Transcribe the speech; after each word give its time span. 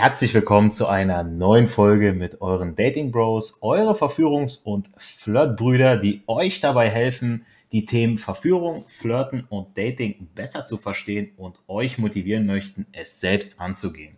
herzlich 0.00 0.32
willkommen 0.32 0.72
zu 0.72 0.86
einer 0.86 1.22
neuen 1.24 1.66
Folge 1.66 2.14
mit 2.14 2.40
euren 2.40 2.74
Dating 2.74 3.12
Bros, 3.12 3.58
eure 3.60 3.92
Verführungs- 3.92 4.58
und 4.64 4.88
Flirtbrüder, 4.96 5.98
die 5.98 6.22
euch 6.26 6.62
dabei 6.62 6.88
helfen, 6.88 7.44
die 7.70 7.84
Themen 7.84 8.16
Verführung, 8.16 8.86
Flirten 8.88 9.44
und 9.50 9.76
Dating 9.76 10.30
besser 10.34 10.64
zu 10.64 10.78
verstehen 10.78 11.32
und 11.36 11.60
euch 11.68 11.98
motivieren 11.98 12.46
möchten, 12.46 12.86
es 12.92 13.20
selbst 13.20 13.60
anzugehen. 13.60 14.16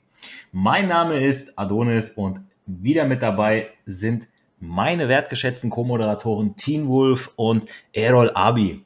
Mein 0.53 0.87
Name 0.87 1.19
ist 1.19 1.59
Adonis 1.59 2.13
und 2.13 2.39
wieder 2.67 3.05
mit 3.05 3.21
dabei 3.21 3.67
sind 3.85 4.29
meine 4.61 5.09
wertgeschätzten 5.09 5.69
Co-Moderatoren 5.69 6.55
Teen 6.55 6.87
Wolf 6.87 7.33
und 7.35 7.67
Errol 7.93 8.31
Abi. 8.35 8.85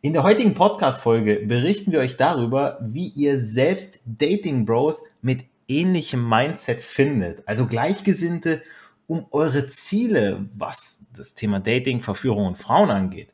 In 0.00 0.14
der 0.14 0.22
heutigen 0.22 0.54
Podcast-Folge 0.54 1.42
berichten 1.44 1.92
wir 1.92 2.00
euch 2.00 2.16
darüber, 2.16 2.78
wie 2.80 3.08
ihr 3.08 3.38
selbst 3.38 4.00
Dating 4.06 4.64
Bros 4.64 5.04
mit 5.20 5.49
ähnlichem 5.70 6.28
Mindset 6.28 6.80
findet. 6.80 7.46
Also 7.48 7.66
Gleichgesinnte, 7.66 8.62
um 9.06 9.26
eure 9.30 9.68
Ziele, 9.68 10.48
was 10.54 11.06
das 11.16 11.34
Thema 11.34 11.60
Dating, 11.60 12.02
Verführung 12.02 12.46
und 12.46 12.58
Frauen 12.58 12.90
angeht, 12.90 13.32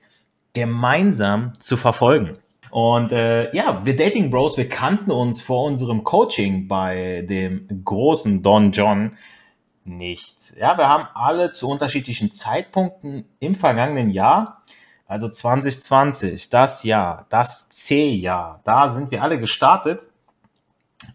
gemeinsam 0.54 1.52
zu 1.58 1.76
verfolgen. 1.76 2.32
Und 2.70 3.12
äh, 3.12 3.54
ja, 3.54 3.84
wir 3.84 3.96
Dating 3.96 4.30
Bros, 4.30 4.56
wir 4.56 4.68
kannten 4.68 5.10
uns 5.10 5.40
vor 5.40 5.64
unserem 5.64 6.04
Coaching 6.04 6.68
bei 6.68 7.24
dem 7.28 7.68
großen 7.84 8.42
Don 8.42 8.72
John 8.72 9.16
nicht. 9.84 10.56
Ja, 10.58 10.76
wir 10.76 10.88
haben 10.88 11.06
alle 11.14 11.50
zu 11.52 11.68
unterschiedlichen 11.68 12.32
Zeitpunkten 12.32 13.24
im 13.38 13.54
vergangenen 13.54 14.10
Jahr, 14.10 14.62
also 15.06 15.28
2020, 15.28 16.50
das 16.50 16.82
Jahr, 16.82 17.26
das 17.28 17.68
C-Jahr, 17.68 18.60
da 18.64 18.88
sind 18.88 19.10
wir 19.12 19.22
alle 19.22 19.38
gestartet 19.38 20.08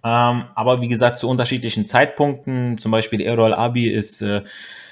ähm, 0.03 0.45
aber 0.55 0.81
wie 0.81 0.87
gesagt, 0.87 1.19
zu 1.19 1.29
unterschiedlichen 1.29 1.85
Zeitpunkten. 1.85 2.77
Zum 2.77 2.91
Beispiel 2.91 3.21
Errol 3.21 3.53
Abi 3.53 3.89
ist 3.89 4.21
äh, 4.21 4.43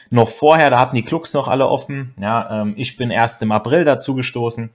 noch 0.09 0.29
vorher, 0.29 0.69
da 0.69 0.79
hatten 0.79 0.95
die 0.95 1.03
Clubs 1.03 1.33
noch 1.33 1.47
alle 1.47 1.67
offen. 1.67 2.13
Ja, 2.19 2.61
ähm, 2.61 2.73
ich 2.77 2.97
bin 2.97 3.11
erst 3.11 3.41
im 3.41 3.51
April 3.51 3.83
dazu 3.83 4.15
gestoßen. 4.15 4.69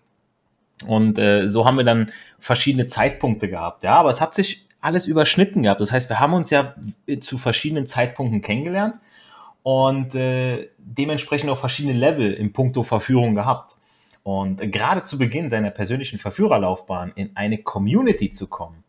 Und 0.86 1.18
äh, 1.18 1.48
so 1.48 1.66
haben 1.66 1.76
wir 1.76 1.84
dann 1.84 2.12
verschiedene 2.38 2.86
Zeitpunkte 2.86 3.48
gehabt. 3.48 3.84
Ja, 3.84 3.96
aber 3.96 4.10
es 4.10 4.20
hat 4.20 4.34
sich 4.34 4.66
alles 4.80 5.06
überschnitten 5.06 5.62
gehabt. 5.62 5.80
Das 5.80 5.92
heißt, 5.92 6.10
wir 6.10 6.20
haben 6.20 6.34
uns 6.34 6.50
ja 6.50 6.74
zu 7.20 7.38
verschiedenen 7.38 7.86
Zeitpunkten 7.86 8.42
kennengelernt 8.42 8.96
und 9.62 10.14
äh, 10.14 10.68
dementsprechend 10.76 11.48
auch 11.48 11.56
verschiedene 11.56 11.98
Level 11.98 12.32
im 12.34 12.52
Punkto 12.52 12.82
Verführung 12.82 13.34
gehabt. 13.34 13.78
Und 14.22 14.70
gerade 14.70 15.02
zu 15.02 15.16
Beginn 15.16 15.48
seiner 15.48 15.70
persönlichen 15.70 16.18
Verführerlaufbahn 16.18 17.12
in 17.14 17.30
eine 17.34 17.58
Community 17.58 18.30
zu 18.30 18.46
kommen, 18.46 18.83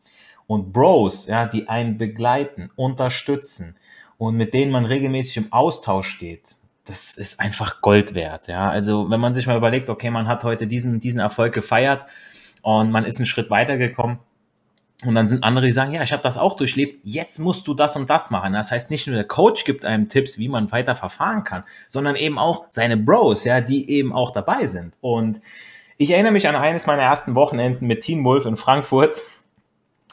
und 0.47 0.73
Bros, 0.73 1.27
ja, 1.27 1.45
die 1.45 1.67
einen 1.67 1.97
begleiten, 1.97 2.69
unterstützen 2.75 3.75
und 4.17 4.35
mit 4.35 4.53
denen 4.53 4.71
man 4.71 4.85
regelmäßig 4.85 5.37
im 5.37 5.53
Austausch 5.53 6.07
steht, 6.07 6.55
das 6.85 7.17
ist 7.17 7.39
einfach 7.39 7.81
Gold 7.81 8.13
wert, 8.13 8.47
ja. 8.47 8.69
Also, 8.69 9.09
wenn 9.09 9.19
man 9.19 9.33
sich 9.33 9.47
mal 9.47 9.57
überlegt, 9.57 9.89
okay, 9.89 10.11
man 10.11 10.27
hat 10.27 10.43
heute 10.43 10.67
diesen, 10.67 10.99
diesen 10.99 11.19
Erfolg 11.19 11.53
gefeiert 11.53 12.05
und 12.61 12.91
man 12.91 13.05
ist 13.05 13.17
einen 13.17 13.25
Schritt 13.25 13.49
weitergekommen, 13.49 14.19
und 15.03 15.13
dann 15.13 15.27
sind 15.27 15.43
andere, 15.43 15.65
die 15.65 15.71
sagen, 15.71 15.91
ja, 15.91 16.03
ich 16.03 16.13
habe 16.13 16.23
das 16.23 16.37
auch 16.37 16.55
durchlebt, 16.55 17.01
jetzt 17.03 17.37
musst 17.39 17.67
du 17.67 17.73
das 17.73 17.95
und 17.95 18.09
das 18.09 18.31
machen. 18.31 18.53
Das 18.53 18.71
heißt, 18.71 18.89
nicht 18.89 19.07
nur 19.07 19.15
der 19.15 19.25
Coach 19.27 19.65
gibt 19.65 19.85
einem 19.85 20.07
Tipps, 20.07 20.39
wie 20.39 20.47
man 20.47 20.71
weiter 20.71 20.95
verfahren 20.95 21.43
kann, 21.43 21.63
sondern 21.89 22.15
eben 22.15 22.39
auch 22.39 22.65
seine 22.69 22.95
Bros, 22.95 23.43
ja, 23.43 23.59
die 23.61 23.89
eben 23.89 24.13
auch 24.13 24.31
dabei 24.31 24.65
sind. 24.65 24.93
Und 25.01 25.41
ich 25.97 26.11
erinnere 26.11 26.31
mich 26.31 26.47
an 26.47 26.55
eines 26.55 26.87
meiner 26.87 27.03
ersten 27.03 27.35
Wochenenden 27.35 27.87
mit 27.87 28.01
Team 28.01 28.23
Wolf 28.23 28.45
in 28.45 28.57
Frankfurt. 28.57 29.21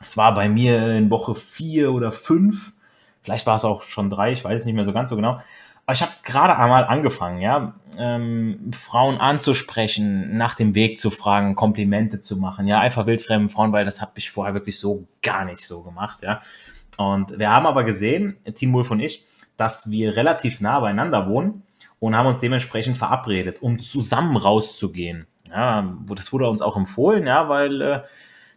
Es 0.02 0.16
war 0.16 0.34
bei 0.34 0.48
mir 0.48 0.96
in 0.96 1.10
Woche 1.10 1.34
vier 1.34 1.92
oder 1.92 2.12
fünf. 2.12 2.72
Vielleicht 3.22 3.46
war 3.46 3.54
es 3.54 3.64
auch 3.64 3.82
schon 3.82 4.10
drei, 4.10 4.32
ich 4.32 4.44
weiß 4.44 4.60
es 4.60 4.66
nicht 4.66 4.74
mehr 4.74 4.84
so 4.84 4.92
ganz 4.92 5.10
so 5.10 5.16
genau. 5.16 5.40
Aber 5.84 5.94
ich 5.94 6.02
habe 6.02 6.12
gerade 6.22 6.56
einmal 6.56 6.84
angefangen, 6.84 7.40
ja, 7.40 7.74
ähm, 7.98 8.70
Frauen 8.72 9.18
anzusprechen, 9.18 10.36
nach 10.36 10.54
dem 10.54 10.74
Weg 10.74 10.98
zu 10.98 11.10
fragen, 11.10 11.56
Komplimente 11.56 12.20
zu 12.20 12.36
machen, 12.36 12.66
ja, 12.66 12.78
einfach 12.78 13.06
wildfremden 13.06 13.50
Frauen, 13.50 13.72
weil 13.72 13.84
das 13.84 14.00
habe 14.00 14.12
ich 14.16 14.30
vorher 14.30 14.54
wirklich 14.54 14.78
so 14.78 15.06
gar 15.22 15.44
nicht 15.44 15.66
so 15.66 15.82
gemacht, 15.82 16.20
ja. 16.22 16.40
Und 16.98 17.38
wir 17.38 17.50
haben 17.50 17.66
aber 17.66 17.84
gesehen, 17.84 18.36
Team 18.54 18.72
Wolf 18.74 18.90
und 18.90 19.00
ich, 19.00 19.24
dass 19.56 19.90
wir 19.90 20.14
relativ 20.16 20.60
nah 20.60 20.78
beieinander 20.78 21.28
wohnen 21.28 21.62
und 21.98 22.16
haben 22.16 22.26
uns 22.26 22.40
dementsprechend 22.40 22.96
verabredet, 22.96 23.60
um 23.60 23.80
zusammen 23.80 24.36
rauszugehen. 24.36 25.26
Ja, 25.50 25.96
das 26.14 26.32
wurde 26.32 26.48
uns 26.48 26.62
auch 26.62 26.76
empfohlen, 26.76 27.26
ja, 27.26 27.48
weil 27.48 27.82
äh, 27.82 28.00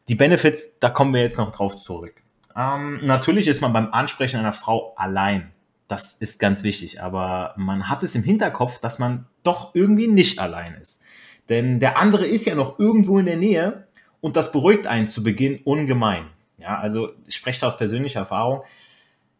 die 0.08 0.16
Benefits, 0.16 0.80
da 0.80 0.90
kommen 0.90 1.14
wir 1.14 1.22
jetzt 1.22 1.38
noch 1.38 1.52
drauf 1.52 1.78
zurück. 1.78 2.14
Ähm, 2.56 3.00
natürlich 3.04 3.48
ist 3.48 3.62
man 3.62 3.74
beim 3.74 3.92
Ansprechen 3.92 4.40
einer 4.40 4.54
Frau 4.54 4.94
allein. 4.96 5.52
Das 5.88 6.16
ist 6.16 6.40
ganz 6.40 6.64
wichtig, 6.64 7.02
aber 7.02 7.54
man 7.58 7.90
hat 7.90 8.04
es 8.04 8.16
im 8.16 8.24
Hinterkopf, 8.24 8.80
dass 8.80 8.98
man 8.98 9.28
doch 9.44 9.76
irgendwie 9.76 10.08
nicht 10.08 10.40
allein 10.40 10.74
ist. 10.76 11.04
Denn 11.50 11.80
der 11.80 11.98
andere 11.98 12.26
ist 12.26 12.46
ja 12.46 12.56
noch 12.56 12.80
irgendwo 12.80 13.20
in 13.20 13.26
der 13.26 13.38
Nähe 13.38 13.88
und 14.22 14.36
das 14.36 14.52
beruhigt 14.52 14.88
einen 14.88 15.08
zu 15.08 15.22
Beginn 15.22 15.60
ungemein. 15.64 16.26
Ja, 16.58 16.80
also 16.80 17.10
ich 17.28 17.36
spreche 17.36 17.66
aus 17.68 17.78
persönlicher 17.78 18.22
Erfahrung 18.22 18.64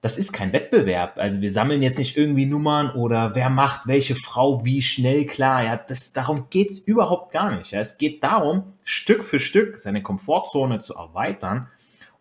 das 0.06 0.20
ist 0.20 0.34
kein 0.34 0.54
Wettbewerb. 0.54 1.18
Also 1.18 1.42
wir 1.42 1.50
sammeln 1.50 1.82
jetzt 1.82 1.98
nicht 1.98 2.16
irgendwie 2.16 2.46
Nummern 2.46 2.92
oder 2.92 3.34
wer 3.34 3.50
macht 3.50 3.88
welche 3.88 4.14
Frau 4.14 4.64
wie 4.64 4.84
schnell 4.84 5.26
klar. 5.26 5.64
Ja, 5.64 5.78
das, 5.78 6.14
darum 6.14 6.46
geht's 6.52 6.78
überhaupt 6.78 7.32
gar 7.32 7.56
nicht. 7.58 7.72
Ja. 7.72 7.80
Es 7.80 7.98
geht 7.98 8.24
darum, 8.24 8.74
Stück 8.84 9.24
für 9.24 9.40
Stück 9.40 9.80
seine 9.80 10.04
Komfortzone 10.04 10.80
zu 10.80 10.94
erweitern 10.94 11.70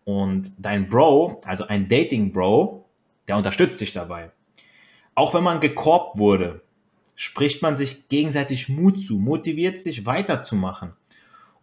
und 0.03 0.51
dein 0.57 0.89
Bro, 0.89 1.41
also 1.45 1.67
ein 1.67 1.87
Dating-Bro, 1.87 2.89
der 3.27 3.37
unterstützt 3.37 3.79
dich 3.79 3.93
dabei. 3.93 4.31
Auch 5.13 5.35
wenn 5.35 5.43
man 5.43 5.59
gekorbt 5.59 6.17
wurde, 6.17 6.63
spricht 7.13 7.61
man 7.61 7.75
sich 7.75 8.09
gegenseitig 8.09 8.67
Mut 8.67 8.99
zu, 8.99 9.19
motiviert 9.19 9.79
sich 9.79 10.07
weiterzumachen 10.07 10.93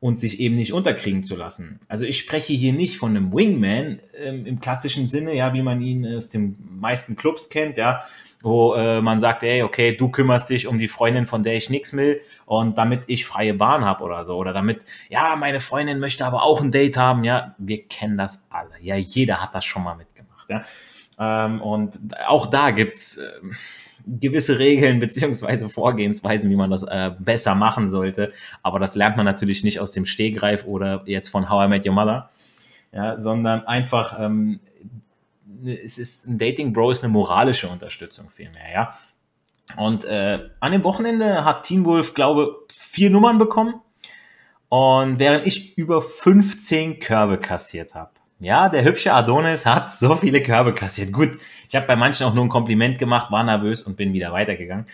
und 0.02 0.18
sich 0.18 0.40
eben 0.40 0.56
nicht 0.56 0.72
unterkriegen 0.72 1.22
zu 1.22 1.36
lassen. 1.36 1.78
Also 1.86 2.04
ich 2.04 2.18
spreche 2.18 2.52
hier 2.52 2.72
nicht 2.72 2.96
von 2.96 3.16
einem 3.16 3.32
Wingman 3.32 4.00
ähm, 4.16 4.44
im 4.46 4.58
klassischen 4.58 5.06
Sinne, 5.06 5.32
ja, 5.32 5.54
wie 5.54 5.62
man 5.62 5.80
ihn 5.80 6.04
aus 6.16 6.28
den 6.28 6.56
meisten 6.80 7.14
Clubs 7.14 7.50
kennt, 7.50 7.76
ja, 7.76 8.02
wo 8.42 8.74
äh, 8.74 9.00
man 9.00 9.20
sagt, 9.20 9.44
ey, 9.44 9.62
okay, 9.62 9.94
du 9.94 10.08
kümmerst 10.08 10.50
dich 10.50 10.66
um 10.66 10.80
die 10.80 10.88
Freundin, 10.88 11.24
von 11.24 11.44
der 11.44 11.54
ich 11.54 11.70
nichts 11.70 11.92
will 11.92 12.20
und 12.46 12.78
damit 12.78 13.04
ich 13.06 13.24
freie 13.24 13.54
Bahn 13.54 13.84
habe 13.84 14.02
oder 14.02 14.24
so. 14.24 14.36
Oder 14.38 14.52
damit, 14.52 14.84
ja, 15.08 15.36
meine 15.36 15.60
Freundin 15.60 16.00
möchte 16.00 16.26
aber 16.26 16.42
auch 16.42 16.60
ein 16.60 16.72
Date 16.72 16.96
haben, 16.96 17.22
ja, 17.22 17.54
wir 17.58 17.84
kennen 17.86 18.18
das 18.18 18.48
alle, 18.50 18.72
ja, 18.80 18.96
jeder 18.96 19.40
hat 19.40 19.54
das 19.54 19.64
schon 19.64 19.84
mal 19.84 19.94
mitgemacht, 19.94 20.50
ja, 20.50 20.64
ähm, 21.20 21.62
und 21.62 21.96
auch 22.26 22.46
da 22.46 22.72
gibt's 22.72 23.18
äh, 23.18 23.30
gewisse 24.06 24.58
Regeln 24.58 25.00
beziehungsweise 25.00 25.68
Vorgehensweisen, 25.68 26.50
wie 26.50 26.56
man 26.56 26.70
das 26.70 26.82
äh, 26.82 27.10
besser 27.18 27.54
machen 27.54 27.88
sollte. 27.88 28.32
Aber 28.62 28.78
das 28.78 28.94
lernt 28.96 29.16
man 29.16 29.26
natürlich 29.26 29.64
nicht 29.64 29.80
aus 29.80 29.92
dem 29.92 30.06
Stehgreif 30.06 30.64
oder 30.66 31.02
jetzt 31.06 31.28
von 31.28 31.48
How 31.48 31.66
I 31.66 31.68
Met 31.68 31.86
Your 31.86 31.94
Mother, 31.94 32.30
ja, 32.92 33.18
sondern 33.18 33.66
einfach, 33.66 34.18
ähm, 34.20 34.60
es 35.64 35.98
ist 35.98 36.26
ein 36.26 36.38
Dating 36.38 36.72
Bro 36.72 36.90
ist 36.90 37.04
eine 37.04 37.12
moralische 37.12 37.68
Unterstützung 37.68 38.30
vielmehr, 38.30 38.72
ja. 38.72 38.94
Und 39.76 40.04
äh, 40.04 40.50
an 40.60 40.72
dem 40.72 40.84
Wochenende 40.84 41.44
hat 41.44 41.64
Teen 41.64 41.84
Wolf, 41.84 42.14
glaube 42.14 42.56
vier 42.70 43.10
Nummern 43.10 43.38
bekommen. 43.38 43.74
Und 44.68 45.18
während 45.18 45.46
ich 45.46 45.76
über 45.76 46.02
15 46.02 46.98
Körbe 46.98 47.38
kassiert 47.38 47.94
habe, 47.94 48.10
ja, 48.42 48.68
der 48.68 48.82
hübsche 48.82 49.12
Adonis 49.12 49.66
hat 49.66 49.94
so 49.94 50.16
viele 50.16 50.42
Körbe 50.42 50.74
kassiert. 50.74 51.12
Gut, 51.12 51.38
ich 51.68 51.76
habe 51.76 51.86
bei 51.86 51.94
manchen 51.94 52.26
auch 52.26 52.34
nur 52.34 52.44
ein 52.44 52.48
Kompliment 52.48 52.98
gemacht, 52.98 53.30
war 53.30 53.44
nervös 53.44 53.82
und 53.82 53.96
bin 53.96 54.12
wieder 54.12 54.32
weitergegangen. 54.32 54.86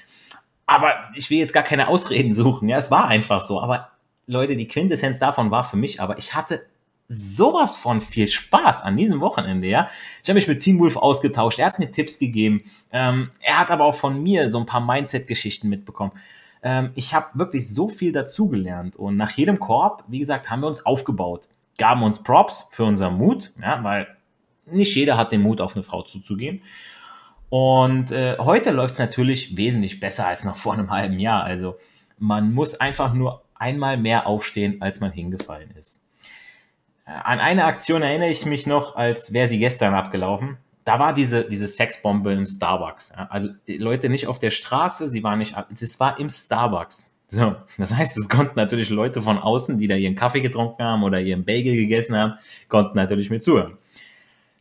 Aber 0.67 0.93
ich 1.15 1.31
will 1.31 1.39
jetzt 1.39 1.55
gar 1.55 1.63
keine 1.63 1.89
Ausreden 1.89 2.35
suchen. 2.35 2.69
Ja, 2.69 2.77
es 2.77 2.91
war 2.91 3.09
einfach 3.09 3.41
so. 3.41 3.61
Aber 3.61 3.89
Leute, 4.27 4.55
die 4.55 4.69
Quintessenz 4.69 5.19
davon 5.19 5.51
war 5.51 5.65
für 5.65 5.79
mich, 5.79 6.03
aber 6.03 6.19
ich 6.19 6.35
hatte 6.35 6.67
sowas 7.09 7.75
von 7.75 8.03
viel 8.03 8.29
Spaß 8.29 8.83
an 8.83 8.99
diesem 8.99 9.21
Wochenende, 9.21 9.67
ja. 9.67 9.89
Ich 10.23 10.29
habe 10.29 10.35
mich 10.35 10.47
mit 10.47 10.61
Team 10.61 10.79
Wolf 10.79 10.99
ausgetauscht, 10.99 11.59
er 11.59 11.67
hat 11.67 11.79
mir 11.79 11.91
Tipps 11.91 12.19
gegeben, 12.19 12.65
ähm, 12.93 13.31
er 13.41 13.61
hat 13.61 13.71
aber 13.71 13.85
auch 13.87 13.95
von 13.95 14.23
mir 14.23 14.51
so 14.51 14.59
ein 14.59 14.67
paar 14.67 14.85
Mindset-Geschichten 14.85 15.71
mitbekommen. 15.71 16.13
Ähm, 16.63 16.91
ich 16.97 17.15
habe 17.15 17.29
wirklich 17.33 17.67
so 17.67 17.89
viel 17.89 18.13
dazugelernt 18.13 18.97
und 18.97 19.17
nach 19.17 19.31
jedem 19.31 19.59
Korb, 19.59 20.05
wie 20.09 20.19
gesagt, 20.19 20.51
haben 20.51 20.61
wir 20.61 20.67
uns 20.67 20.85
aufgebaut 20.85 21.49
gaben 21.79 22.03
uns 22.03 22.23
Props 22.23 22.69
für 22.73 22.85
unseren 22.85 23.17
Mut, 23.17 23.53
ja, 23.63 23.83
weil 23.83 24.09
nicht 24.67 24.95
jeder 24.95 25.17
hat 25.17 25.33
den 25.33 25.43
Mut, 25.43 25.61
auf 25.61 25.75
eine 25.75 25.83
Frau 25.83 26.03
zuzugehen. 26.03 26.63
Und 27.49 28.13
äh, 28.13 28.37
heute 28.39 28.71
läuft 28.71 28.95
es 28.95 28.99
natürlich 28.99 29.57
wesentlich 29.57 30.01
besser 30.01 30.27
als 30.27 30.45
noch 30.45 30.57
vor 30.57 30.75
einem 30.75 30.91
halben 30.91 31.19
Jahr. 31.19 31.45
Also 31.45 31.79
man 32.19 32.53
muss 32.53 32.79
einfach 32.79 33.15
nur 33.15 33.43
einmal 33.55 33.97
mehr 33.97 34.27
aufstehen, 34.27 34.83
als 34.83 35.01
man 35.01 35.13
hingefallen 35.13 35.71
ist. 35.79 36.05
Äh, 37.07 37.13
an 37.13 37.41
eine 37.41 37.65
Aktion 37.65 38.03
erinnere 38.03 38.31
ich 38.31 38.45
mich 38.45 38.67
noch, 38.67 38.97
als 38.97 39.33
wäre 39.33 39.49
sie 39.49 39.59
gestern 39.59 39.95
abgelaufen. 39.95 40.59
Da 40.85 40.99
war 40.99 41.13
diese, 41.15 41.45
diese 41.45 41.67
Sexbombe 41.67 42.33
im 42.33 42.47
Starbucks. 42.47 43.13
Also 43.13 43.51
Leute 43.67 44.09
nicht 44.09 44.27
auf 44.27 44.39
der 44.39 44.51
Straße, 44.51 45.09
sie 45.11 45.23
war 45.23 45.37
nicht, 45.37 45.55
es 45.81 46.01
war 46.01 46.19
im 46.19 46.31
Starbucks. 46.31 47.08
So, 47.31 47.57
das 47.77 47.95
heißt, 47.95 48.17
es 48.17 48.29
konnten 48.31 48.55
natürlich 48.57 48.89
Leute 48.89 49.21
von 49.21 49.39
außen, 49.39 49.77
die 49.77 49.87
da 49.87 49.95
ihren 49.95 50.15
Kaffee 50.15 50.41
getrunken 50.41 50.83
haben 50.83 51.03
oder 51.03 51.21
ihren 51.21 51.45
Bagel 51.45 51.75
gegessen 51.77 52.17
haben, 52.17 52.35
konnten 52.69 52.97
natürlich 52.97 53.29
mit 53.29 53.45
zuhören. 53.45 53.77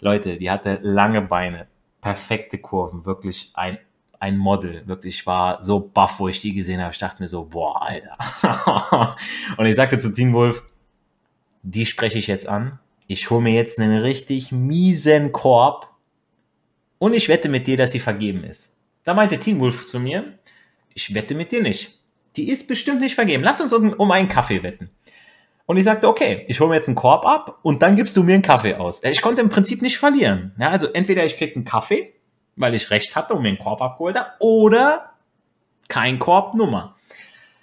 Leute, 0.02 0.38
die 0.38 0.52
hatte 0.52 0.80
lange 0.82 1.22
Beine, 1.22 1.68
perfekte 2.02 2.58
Kurven, 2.58 3.06
wirklich 3.06 3.52
ein, 3.54 3.78
ein 4.20 4.38
Model. 4.38 4.86
Wirklich, 4.86 5.20
ich 5.20 5.26
war 5.26 5.64
so 5.64 5.80
baff, 5.80 6.20
wo 6.20 6.28
ich 6.28 6.42
die 6.42 6.54
gesehen 6.54 6.82
habe. 6.82 6.92
Ich 6.92 7.00
dachte 7.00 7.24
mir 7.24 7.30
so, 7.30 7.46
boah, 7.46 7.82
Alter. 7.82 9.16
und 9.58 9.66
ich 9.66 9.76
sagte 9.76 9.98
zu 9.98 10.14
Teen 10.14 10.34
Wolf, 10.34 10.64
die 11.64 11.86
spreche 11.86 12.20
ich 12.20 12.28
jetzt 12.28 12.48
an. 12.48 12.80
Ich 13.08 13.30
hole 13.30 13.42
mir 13.42 13.54
jetzt 13.54 13.80
einen 13.80 14.02
richtig 14.02 14.52
miesen 14.52 15.32
Korb 15.32 15.90
und 17.00 17.14
ich 17.14 17.30
wette 17.30 17.48
mit 17.48 17.66
dir, 17.68 17.78
dass 17.78 17.94
sie 17.94 18.00
vergeben 18.00 18.44
ist. 18.44 18.76
Da 19.06 19.14
meinte 19.14 19.40
Teen 19.40 19.60
Wolf 19.62 19.86
zu 19.86 20.02
mir, 20.02 20.38
ich 20.94 21.14
wette 21.14 21.34
mit 21.34 21.54
dir 21.54 21.62
nicht. 21.62 21.97
Die 22.38 22.50
ist 22.50 22.68
bestimmt 22.68 23.02
nicht 23.02 23.16
vergeben. 23.16 23.44
Lass 23.44 23.60
uns 23.60 23.74
um, 23.74 23.94
um 23.94 24.12
einen 24.12 24.30
Kaffee 24.30 24.64
wetten. 24.64 24.90
Und 25.66 25.76
ich 25.76 25.84
sagte, 25.84 26.08
okay, 26.08 26.46
ich 26.48 26.60
hole 26.60 26.70
mir 26.70 26.76
jetzt 26.76 26.88
einen 26.88 26.96
Korb 26.96 27.26
ab 27.26 27.60
und 27.62 27.82
dann 27.82 27.98
gibst 27.98 28.16
du 28.16 28.24
mir 28.24 28.36
einen 28.36 28.44
Kaffee 28.44 28.76
aus. 28.76 29.04
Ich 29.04 29.22
konnte 29.22 29.42
im 29.42 29.50
Prinzip 29.50 29.82
nicht 29.82 29.98
verlieren. 29.98 30.54
Ja, 30.58 30.70
also 30.70 30.88
entweder 30.88 31.26
ich 31.26 31.38
krieg 31.38 31.56
einen 31.56 31.66
Kaffee, 31.66 32.14
weil 32.56 32.74
ich 32.74 32.90
recht 32.90 33.16
hatte 33.18 33.34
und 33.34 33.42
mir 33.42 33.50
einen 33.50 33.60
Korb 33.60 33.82
abgeholt 33.82 34.16
habe, 34.16 34.30
oder 34.40 35.12
kein 35.90 36.20
Korb 36.20 36.54
Nummer. 36.54 36.96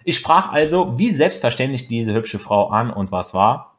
Ich 0.04 0.16
sprach 0.16 0.52
also 0.52 0.98
wie 0.98 1.12
selbstverständlich 1.12 1.88
diese 1.88 2.12
hübsche 2.12 2.38
Frau 2.38 2.68
an 2.68 2.90
und 2.90 3.10
was 3.10 3.32
war? 3.32 3.76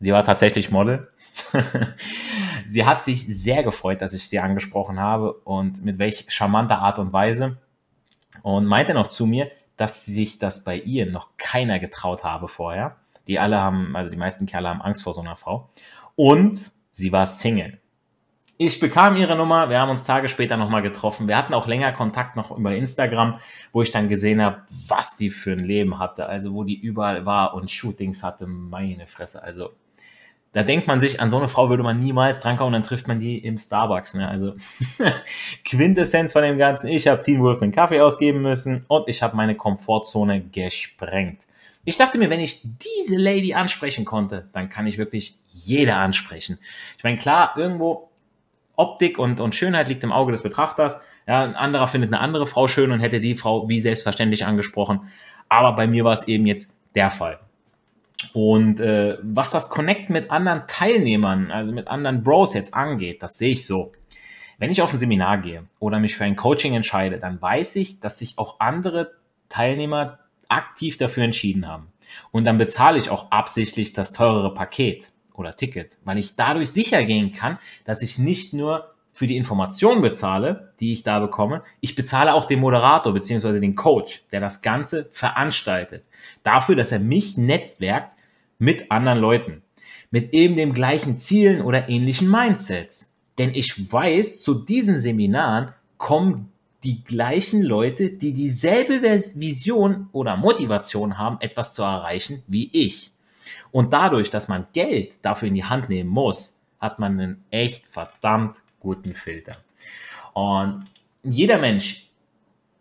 Sie 0.00 0.12
war 0.12 0.24
tatsächlich 0.24 0.70
Model. 0.70 1.10
sie 2.66 2.86
hat 2.86 3.02
sich 3.02 3.26
sehr 3.26 3.62
gefreut, 3.62 4.00
dass 4.00 4.14
ich 4.14 4.28
sie 4.28 4.38
angesprochen 4.38 4.98
habe 4.98 5.34
und 5.44 5.84
mit 5.84 5.98
welch 5.98 6.24
charmanter 6.28 6.78
Art 6.78 6.98
und 6.98 7.12
Weise 7.12 7.58
und 8.42 8.64
meinte 8.64 8.94
noch 8.94 9.08
zu 9.08 9.26
mir, 9.26 9.50
dass 9.78 10.04
sich 10.04 10.38
das 10.38 10.64
bei 10.64 10.76
ihr 10.76 11.06
noch 11.06 11.30
keiner 11.38 11.78
getraut 11.78 12.24
habe 12.24 12.48
vorher. 12.48 12.96
Die 13.26 13.38
alle 13.38 13.58
haben, 13.60 13.96
also 13.96 14.10
die 14.10 14.18
meisten 14.18 14.44
Kerle 14.44 14.68
haben 14.68 14.82
Angst 14.82 15.02
vor 15.02 15.14
so 15.14 15.20
einer 15.22 15.36
Frau. 15.36 15.70
Und 16.16 16.72
sie 16.90 17.12
war 17.12 17.24
Single. 17.24 17.78
Ich 18.60 18.80
bekam 18.80 19.16
ihre 19.16 19.36
Nummer, 19.36 19.70
wir 19.70 19.78
haben 19.78 19.90
uns 19.90 20.04
Tage 20.04 20.28
später 20.28 20.56
nochmal 20.56 20.82
getroffen. 20.82 21.28
Wir 21.28 21.36
hatten 21.36 21.54
auch 21.54 21.68
länger 21.68 21.92
Kontakt 21.92 22.34
noch 22.34 22.50
über 22.50 22.74
Instagram, 22.74 23.38
wo 23.72 23.82
ich 23.82 23.92
dann 23.92 24.08
gesehen 24.08 24.42
habe, 24.42 24.62
was 24.88 25.16
die 25.16 25.30
für 25.30 25.52
ein 25.52 25.60
Leben 25.60 26.00
hatte. 26.00 26.26
Also 26.26 26.52
wo 26.54 26.64
die 26.64 26.78
überall 26.78 27.24
war 27.24 27.54
und 27.54 27.70
Shootings 27.70 28.24
hatte, 28.24 28.48
meine 28.48 29.06
Fresse. 29.06 29.44
Also 29.44 29.70
da 30.52 30.62
denkt 30.62 30.86
man 30.86 30.98
sich, 30.98 31.20
an 31.20 31.30
so 31.30 31.36
eine 31.36 31.48
Frau 31.48 31.68
würde 31.68 31.82
man 31.82 31.98
niemals 31.98 32.40
drankommen, 32.40 32.72
dann 32.72 32.82
trifft 32.82 33.06
man 33.06 33.20
die 33.20 33.38
im 33.38 33.58
Starbucks. 33.58 34.14
Ne? 34.14 34.26
Also 34.26 34.54
Quintessenz 35.64 36.32
von 36.32 36.42
dem 36.42 36.58
Ganzen, 36.58 36.88
ich 36.88 37.06
habe 37.06 37.20
Teen 37.22 37.42
Wolf 37.42 37.60
einen 37.60 37.72
Kaffee 37.72 38.00
ausgeben 38.00 38.42
müssen 38.42 38.84
und 38.88 39.08
ich 39.08 39.22
habe 39.22 39.36
meine 39.36 39.54
Komfortzone 39.54 40.40
gesprengt. 40.40 41.42
Ich 41.84 41.96
dachte 41.96 42.18
mir, 42.18 42.30
wenn 42.30 42.40
ich 42.40 42.62
diese 42.64 43.16
Lady 43.16 43.54
ansprechen 43.54 44.04
konnte, 44.04 44.48
dann 44.52 44.68
kann 44.68 44.86
ich 44.86 44.98
wirklich 44.98 45.38
jeder 45.46 45.96
ansprechen. 45.96 46.58
Ich 46.96 47.04
meine, 47.04 47.18
klar, 47.18 47.54
irgendwo 47.56 48.10
Optik 48.76 49.18
und, 49.18 49.40
und 49.40 49.54
Schönheit 49.54 49.88
liegt 49.88 50.04
im 50.04 50.12
Auge 50.12 50.32
des 50.32 50.42
Betrachters. 50.42 51.00
Ja, 51.26 51.42
ein 51.42 51.54
anderer 51.54 51.88
findet 51.88 52.12
eine 52.12 52.20
andere 52.20 52.46
Frau 52.46 52.68
schön 52.68 52.90
und 52.90 53.00
hätte 53.00 53.20
die 53.20 53.36
Frau 53.36 53.68
wie 53.68 53.80
selbstverständlich 53.80 54.46
angesprochen. 54.46 55.08
Aber 55.48 55.74
bei 55.74 55.86
mir 55.86 56.04
war 56.04 56.12
es 56.12 56.28
eben 56.28 56.46
jetzt 56.46 56.76
der 56.94 57.10
Fall. 57.10 57.38
Und 58.32 58.80
äh, 58.80 59.16
was 59.22 59.50
das 59.50 59.70
Connect 59.70 60.10
mit 60.10 60.30
anderen 60.30 60.66
Teilnehmern, 60.66 61.50
also 61.50 61.72
mit 61.72 61.88
anderen 61.88 62.22
Bros 62.22 62.54
jetzt 62.54 62.74
angeht, 62.74 63.22
das 63.22 63.38
sehe 63.38 63.50
ich 63.50 63.66
so. 63.66 63.92
Wenn 64.58 64.70
ich 64.70 64.82
auf 64.82 64.92
ein 64.92 64.98
Seminar 64.98 65.38
gehe 65.38 65.64
oder 65.78 66.00
mich 66.00 66.16
für 66.16 66.24
ein 66.24 66.34
Coaching 66.34 66.74
entscheide, 66.74 67.18
dann 67.18 67.40
weiß 67.40 67.76
ich, 67.76 68.00
dass 68.00 68.18
sich 68.18 68.38
auch 68.38 68.58
andere 68.58 69.12
Teilnehmer 69.48 70.18
aktiv 70.48 70.96
dafür 70.96 71.22
entschieden 71.22 71.68
haben. 71.68 71.92
Und 72.32 72.44
dann 72.44 72.58
bezahle 72.58 72.98
ich 72.98 73.10
auch 73.10 73.30
absichtlich 73.30 73.92
das 73.92 74.12
teurere 74.12 74.52
Paket 74.52 75.12
oder 75.34 75.54
Ticket, 75.54 75.96
weil 76.04 76.18
ich 76.18 76.34
dadurch 76.34 76.72
sicher 76.72 77.04
gehen 77.04 77.32
kann, 77.32 77.58
dass 77.84 78.02
ich 78.02 78.18
nicht 78.18 78.52
nur 78.52 78.94
für 79.18 79.26
die 79.26 79.36
Information 79.36 80.00
bezahle, 80.00 80.72
die 80.78 80.92
ich 80.92 81.02
da 81.02 81.18
bekomme, 81.18 81.64
ich 81.80 81.96
bezahle 81.96 82.34
auch 82.34 82.44
den 82.44 82.60
Moderator 82.60 83.12
beziehungsweise 83.12 83.58
den 83.58 83.74
Coach, 83.74 84.22
der 84.30 84.38
das 84.38 84.62
Ganze 84.62 85.08
veranstaltet. 85.10 86.04
Dafür, 86.44 86.76
dass 86.76 86.92
er 86.92 87.00
mich 87.00 87.36
netzwerkt 87.36 88.12
mit 88.60 88.92
anderen 88.92 89.18
Leuten. 89.18 89.62
Mit 90.12 90.32
eben 90.34 90.54
dem 90.54 90.72
gleichen 90.72 91.18
Zielen 91.18 91.62
oder 91.62 91.88
ähnlichen 91.88 92.30
Mindsets. 92.30 93.12
Denn 93.38 93.56
ich 93.56 93.92
weiß, 93.92 94.40
zu 94.40 94.54
diesen 94.54 95.00
Seminaren 95.00 95.72
kommen 95.96 96.52
die 96.84 97.02
gleichen 97.02 97.62
Leute, 97.62 98.10
die 98.10 98.32
dieselbe 98.32 99.02
Vision 99.02 100.10
oder 100.12 100.36
Motivation 100.36 101.18
haben, 101.18 101.38
etwas 101.40 101.74
zu 101.74 101.82
erreichen 101.82 102.44
wie 102.46 102.70
ich. 102.72 103.10
Und 103.72 103.92
dadurch, 103.92 104.30
dass 104.30 104.46
man 104.46 104.68
Geld 104.72 105.24
dafür 105.24 105.48
in 105.48 105.56
die 105.56 105.64
Hand 105.64 105.88
nehmen 105.88 106.08
muss, 106.08 106.60
hat 106.78 107.00
man 107.00 107.18
einen 107.18 107.44
echt 107.50 107.84
verdammt 107.88 108.62
guten 108.80 109.14
Filter. 109.14 109.56
Und 110.34 110.84
jeder 111.22 111.58
Mensch 111.58 112.08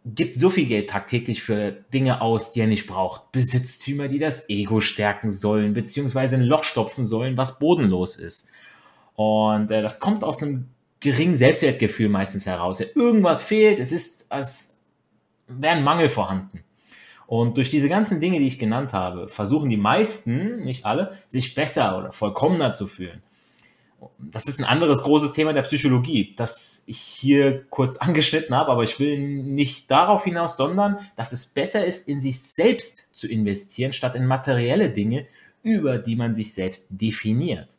gibt 0.06 0.40
so 0.40 0.50
viel 0.50 0.68
Geld 0.68 0.90
tagtäglich 0.90 1.44
für 1.44 1.72
Dinge 1.94 2.22
aus, 2.22 2.54
die 2.54 2.62
er 2.62 2.68
nicht 2.68 2.88
braucht. 2.88 3.32
Besitztümer, 3.32 4.08
die 4.08 4.20
das 4.20 4.50
Ego 4.50 4.80
stärken 4.80 5.30
sollen, 5.30 5.74
beziehungsweise 5.74 6.38
ein 6.38 6.44
Loch 6.44 6.64
stopfen 6.64 7.06
sollen, 7.06 7.36
was 7.36 7.60
bodenlos 7.60 8.16
ist. 8.16 8.50
Und 9.16 9.72
äh, 9.72 9.82
das 9.82 10.00
kommt 10.00 10.24
aus 10.24 10.42
einem 10.42 10.70
geringen 11.00 11.34
Selbstwertgefühl 11.34 12.10
meistens 12.10 12.46
heraus. 12.46 12.80
Irgendwas 12.80 13.44
fehlt, 13.44 13.80
es 13.80 13.92
ist, 13.92 14.32
als 14.32 14.80
wäre 15.48 15.76
ein 15.76 15.84
Mangel 15.84 16.10
vorhanden. 16.10 16.64
Und 17.26 17.58
durch 17.58 17.70
diese 17.70 17.90
ganzen 17.90 18.22
Dinge, 18.22 18.40
die 18.40 18.48
ich 18.48 18.58
genannt 18.58 18.94
habe, 18.94 19.28
versuchen 19.28 19.70
die 19.70 19.78
meisten, 19.78 20.64
nicht 20.64 20.86
alle, 20.86 21.18
sich 21.28 21.56
besser 21.56 21.98
oder 21.98 22.12
vollkommener 22.14 22.72
zu 22.72 22.88
fühlen. 22.88 23.22
Das 24.20 24.48
ist 24.48 24.60
ein 24.60 24.66
anderes 24.66 25.02
großes 25.02 25.34
Thema 25.34 25.54
der 25.54 25.64
Psychologie, 25.64 26.34
das 26.38 26.84
ich 26.86 27.00
hier 27.00 27.66
kurz 27.70 27.98
angeschnitten 27.98 28.56
habe, 28.56 28.72
aber 28.72 28.84
ich 28.84 29.00
will 29.00 29.18
nicht 29.18 29.90
darauf 29.90 30.24
hinaus, 30.24 30.58
sondern 30.58 31.00
dass 31.16 31.32
es 31.32 31.48
besser 31.48 31.86
ist, 31.86 32.08
in 32.08 32.20
sich 32.20 32.42
selbst 32.42 33.16
zu 33.16 33.28
investieren, 33.28 33.94
statt 33.94 34.16
in 34.16 34.26
materielle 34.26 34.90
Dinge, 34.90 35.26
über 35.64 35.98
die 35.98 36.16
man 36.16 36.36
sich 36.36 36.54
selbst 36.54 36.88
definiert. 36.90 37.70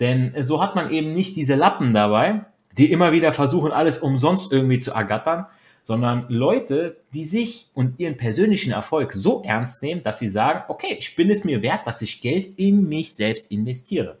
Denn 0.00 0.34
so 0.40 0.62
hat 0.62 0.74
man 0.74 0.90
eben 0.90 1.12
nicht 1.12 1.36
diese 1.36 1.54
Lappen 1.54 1.94
dabei, 1.94 2.44
die 2.76 2.92
immer 2.92 3.12
wieder 3.12 3.32
versuchen, 3.32 3.72
alles 3.72 3.98
umsonst 3.98 4.52
irgendwie 4.52 4.78
zu 4.78 4.92
ergattern, 4.92 5.46
sondern 5.82 6.26
Leute, 6.28 6.96
die 7.14 7.24
sich 7.24 7.70
und 7.72 7.98
ihren 8.00 8.16
persönlichen 8.16 8.72
Erfolg 8.72 9.12
so 9.12 9.42
ernst 9.44 9.82
nehmen, 9.82 10.02
dass 10.02 10.18
sie 10.18 10.28
sagen, 10.28 10.64
okay, 10.68 10.96
ich 10.98 11.14
bin 11.16 11.30
es 11.30 11.44
mir 11.44 11.62
wert, 11.62 11.86
dass 11.86 12.02
ich 12.02 12.20
Geld 12.20 12.58
in 12.58 12.88
mich 12.88 13.14
selbst 13.14 13.50
investiere. 13.50 14.18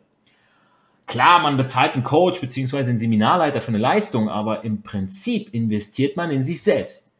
Klar, 1.06 1.40
man 1.40 1.56
bezahlt 1.56 1.94
einen 1.94 2.04
Coach 2.04 2.40
bzw. 2.40 2.78
einen 2.78 2.98
Seminarleiter 2.98 3.60
für 3.60 3.68
eine 3.68 3.78
Leistung, 3.78 4.28
aber 4.28 4.64
im 4.64 4.82
Prinzip 4.82 5.54
investiert 5.54 6.16
man 6.16 6.30
in 6.30 6.42
sich 6.42 6.62
selbst. 6.62 7.12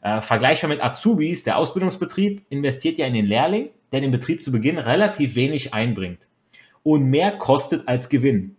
Äh, 0.00 0.20
vergleichbar 0.20 0.68
mit 0.68 0.82
Azubis, 0.82 1.44
der 1.44 1.58
Ausbildungsbetrieb 1.58 2.44
investiert 2.50 2.98
ja 2.98 3.06
in 3.06 3.14
den 3.14 3.26
Lehrling, 3.26 3.70
der 3.90 4.00
den 4.00 4.10
Betrieb 4.10 4.42
zu 4.42 4.52
Beginn 4.52 4.78
relativ 4.78 5.34
wenig 5.34 5.74
einbringt 5.74 6.28
und 6.82 7.04
mehr 7.04 7.32
kostet 7.32 7.86
als 7.88 8.08
Gewinn. 8.08 8.56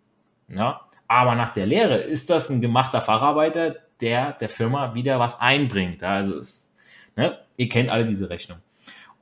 Ja? 0.48 0.82
Aber 1.08 1.36
nach 1.36 1.54
der 1.54 1.66
Lehre 1.66 1.98
ist 1.98 2.30
das 2.30 2.50
ein 2.50 2.62
gemachter 2.62 3.02
Facharbeiter, 3.02 3.76
der 4.02 4.34
der 4.34 4.50
Firma 4.50 4.94
wieder 4.96 5.20
was 5.20 5.40
einbringt. 5.40 6.04
Also 6.04 6.38
es, 6.38 6.74
ne, 7.16 7.38
ihr 7.58 7.70
kennt 7.70 7.90
alle 7.90 8.06
diese 8.06 8.30
Rechnung. 8.30 8.58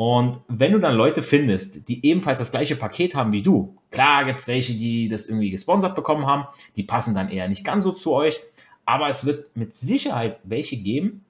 Und 0.03 0.39
wenn 0.47 0.71
du 0.71 0.79
dann 0.79 0.95
Leute 0.95 1.21
findest, 1.21 1.87
die 1.87 2.03
ebenfalls 2.03 2.39
das 2.39 2.49
gleiche 2.49 2.75
Paket 2.75 3.13
haben 3.13 3.31
wie 3.33 3.43
du, 3.43 3.77
klar 3.91 4.25
gibt 4.25 4.39
es 4.39 4.47
welche, 4.47 4.73
die 4.73 5.07
das 5.07 5.27
irgendwie 5.27 5.51
gesponsert 5.51 5.95
bekommen 5.95 6.25
haben, 6.25 6.47
die 6.75 6.81
passen 6.81 7.13
dann 7.13 7.29
eher 7.29 7.47
nicht 7.47 7.63
ganz 7.63 7.83
so 7.83 7.91
zu 7.91 8.11
euch, 8.11 8.39
aber 8.83 9.09
es 9.09 9.27
wird 9.27 9.55
mit 9.55 9.75
Sicherheit 9.75 10.39
welche 10.43 10.77
geben, 10.77 11.23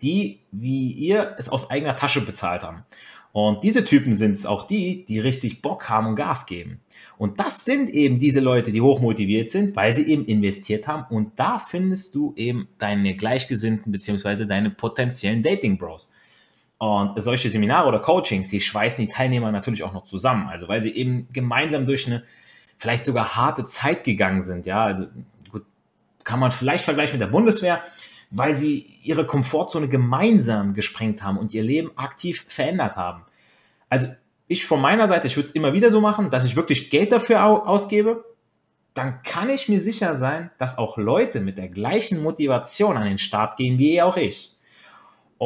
die 0.00 0.38
wie 0.50 0.92
ihr 0.92 1.34
es 1.36 1.50
aus 1.50 1.70
eigener 1.70 1.94
Tasche 1.94 2.22
bezahlt 2.22 2.62
haben. 2.62 2.84
Und 3.32 3.62
diese 3.62 3.84
Typen 3.84 4.14
sind 4.14 4.32
es 4.32 4.46
auch 4.46 4.66
die, 4.66 5.04
die 5.04 5.18
richtig 5.18 5.60
Bock 5.60 5.86
haben 5.90 6.06
und 6.06 6.16
Gas 6.16 6.46
geben. 6.46 6.80
Und 7.18 7.38
das 7.38 7.66
sind 7.66 7.90
eben 7.90 8.18
diese 8.18 8.40
Leute, 8.40 8.72
die 8.72 8.80
hochmotiviert 8.80 9.50
sind, 9.50 9.76
weil 9.76 9.92
sie 9.92 10.10
eben 10.10 10.24
investiert 10.24 10.88
haben. 10.88 11.04
Und 11.14 11.32
da 11.36 11.58
findest 11.58 12.14
du 12.14 12.32
eben 12.36 12.66
deine 12.78 13.14
Gleichgesinnten 13.14 13.92
beziehungsweise 13.92 14.46
deine 14.46 14.70
potenziellen 14.70 15.42
Dating 15.42 15.76
Bros. 15.76 16.10
Und 16.84 17.22
solche 17.22 17.50
Seminare 17.50 17.88
oder 17.88 17.98
Coachings, 17.98 18.48
die 18.48 18.60
schweißen 18.60 19.06
die 19.06 19.12
Teilnehmer 19.12 19.50
natürlich 19.52 19.82
auch 19.82 19.92
noch 19.92 20.04
zusammen. 20.04 20.48
Also 20.48 20.68
weil 20.68 20.82
sie 20.82 20.94
eben 20.94 21.28
gemeinsam 21.32 21.86
durch 21.86 22.06
eine 22.06 22.24
vielleicht 22.78 23.04
sogar 23.04 23.36
harte 23.36 23.64
Zeit 23.66 24.04
gegangen 24.04 24.42
sind. 24.42 24.66
Ja, 24.66 24.84
also 24.84 25.06
gut, 25.50 25.64
kann 26.24 26.40
man 26.40 26.52
vielleicht 26.52 26.84
vergleichen 26.84 27.18
mit 27.18 27.22
der 27.22 27.32
Bundeswehr 27.32 27.80
weil 28.34 28.52
sie 28.52 28.98
ihre 29.02 29.26
Komfortzone 29.26 29.88
gemeinsam 29.88 30.74
gesprengt 30.74 31.22
haben 31.22 31.38
und 31.38 31.54
ihr 31.54 31.62
Leben 31.62 31.92
aktiv 31.96 32.44
verändert 32.48 32.96
haben. 32.96 33.22
Also 33.88 34.08
ich 34.48 34.66
von 34.66 34.80
meiner 34.80 35.06
Seite, 35.06 35.28
ich 35.28 35.36
würde 35.36 35.48
es 35.48 35.54
immer 35.54 35.72
wieder 35.72 35.90
so 35.90 36.00
machen, 36.00 36.30
dass 36.30 36.44
ich 36.44 36.56
wirklich 36.56 36.90
Geld 36.90 37.12
dafür 37.12 37.44
ausgebe, 37.44 38.24
dann 38.92 39.22
kann 39.22 39.50
ich 39.50 39.68
mir 39.68 39.80
sicher 39.80 40.16
sein, 40.16 40.50
dass 40.58 40.78
auch 40.78 40.98
Leute 40.98 41.40
mit 41.40 41.58
der 41.58 41.68
gleichen 41.68 42.22
Motivation 42.22 42.96
an 42.96 43.04
den 43.04 43.18
Start 43.18 43.56
gehen 43.56 43.78
wie 43.78 44.02
auch 44.02 44.16
ich. 44.16 44.53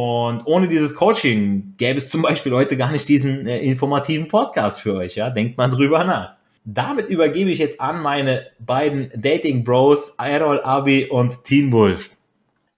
Und 0.00 0.46
ohne 0.46 0.68
dieses 0.68 0.94
Coaching 0.94 1.74
gäbe 1.76 1.98
es 1.98 2.08
zum 2.08 2.22
Beispiel 2.22 2.52
heute 2.52 2.76
gar 2.76 2.92
nicht 2.92 3.08
diesen 3.08 3.48
äh, 3.48 3.58
informativen 3.58 4.28
Podcast 4.28 4.80
für 4.80 4.94
euch. 4.94 5.16
Ja? 5.16 5.28
Denkt 5.28 5.58
mal 5.58 5.66
drüber 5.66 6.04
nach. 6.04 6.36
Damit 6.64 7.08
übergebe 7.08 7.50
ich 7.50 7.58
jetzt 7.58 7.80
an 7.80 8.00
meine 8.00 8.46
beiden 8.60 9.10
Dating 9.16 9.64
Bros, 9.64 10.10
Errol 10.10 10.60
Abi 10.60 11.08
und 11.10 11.42
Teen 11.42 11.72
Wolf. 11.72 12.12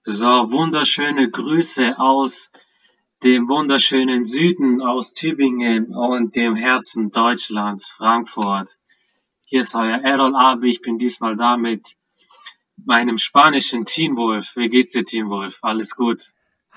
So, 0.03 0.50
wunderschöne 0.50 1.29
Grüße 1.29 1.99
aus 1.99 2.50
dem 3.23 3.50
wunderschönen 3.50 4.25
Süden, 4.25 4.81
aus 4.81 5.12
Tübingen 5.12 5.95
und 5.95 6.37
dem 6.37 6.57
Herzen 6.57 7.11
Deutschlands, 7.11 7.87
Frankfurt. 7.87 8.79
Hier 9.45 9.61
ist 9.61 9.75
euer 9.75 10.00
Errol 10.03 10.35
Abi, 10.35 10.71
ich 10.71 10.81
bin 10.81 10.97
diesmal 10.97 11.37
da 11.37 11.59
mit 11.59 11.97
meinem 12.83 13.19
spanischen 13.19 13.85
Teen 13.85 14.17
Wolf. 14.17 14.57
Wie 14.57 14.69
geht's 14.69 14.93
dir, 14.93 15.05
Teen 15.05 15.29
Wolf? 15.29 15.59
Alles 15.61 15.95
gut? 15.95 16.33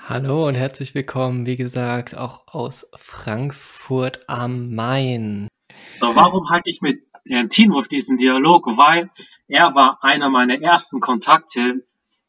Hallo 0.06 0.46
und 0.46 0.54
herzlich 0.54 0.94
willkommen, 0.94 1.46
wie 1.46 1.56
gesagt, 1.56 2.14
auch 2.14 2.42
aus 2.48 2.90
Frankfurt 2.94 4.28
am 4.28 4.64
Main. 4.74 5.48
So, 5.92 6.14
warum 6.14 6.50
hatte 6.50 6.68
ich 6.68 6.82
mit 6.82 7.06
Herrn 7.24 7.48
Teen 7.48 7.72
Wolf 7.72 7.88
diesen 7.88 8.18
Dialog? 8.18 8.66
Weil 8.76 9.10
er 9.48 9.74
war 9.74 10.04
einer 10.04 10.28
meiner 10.28 10.60
ersten 10.60 11.00
Kontakte, 11.00 11.86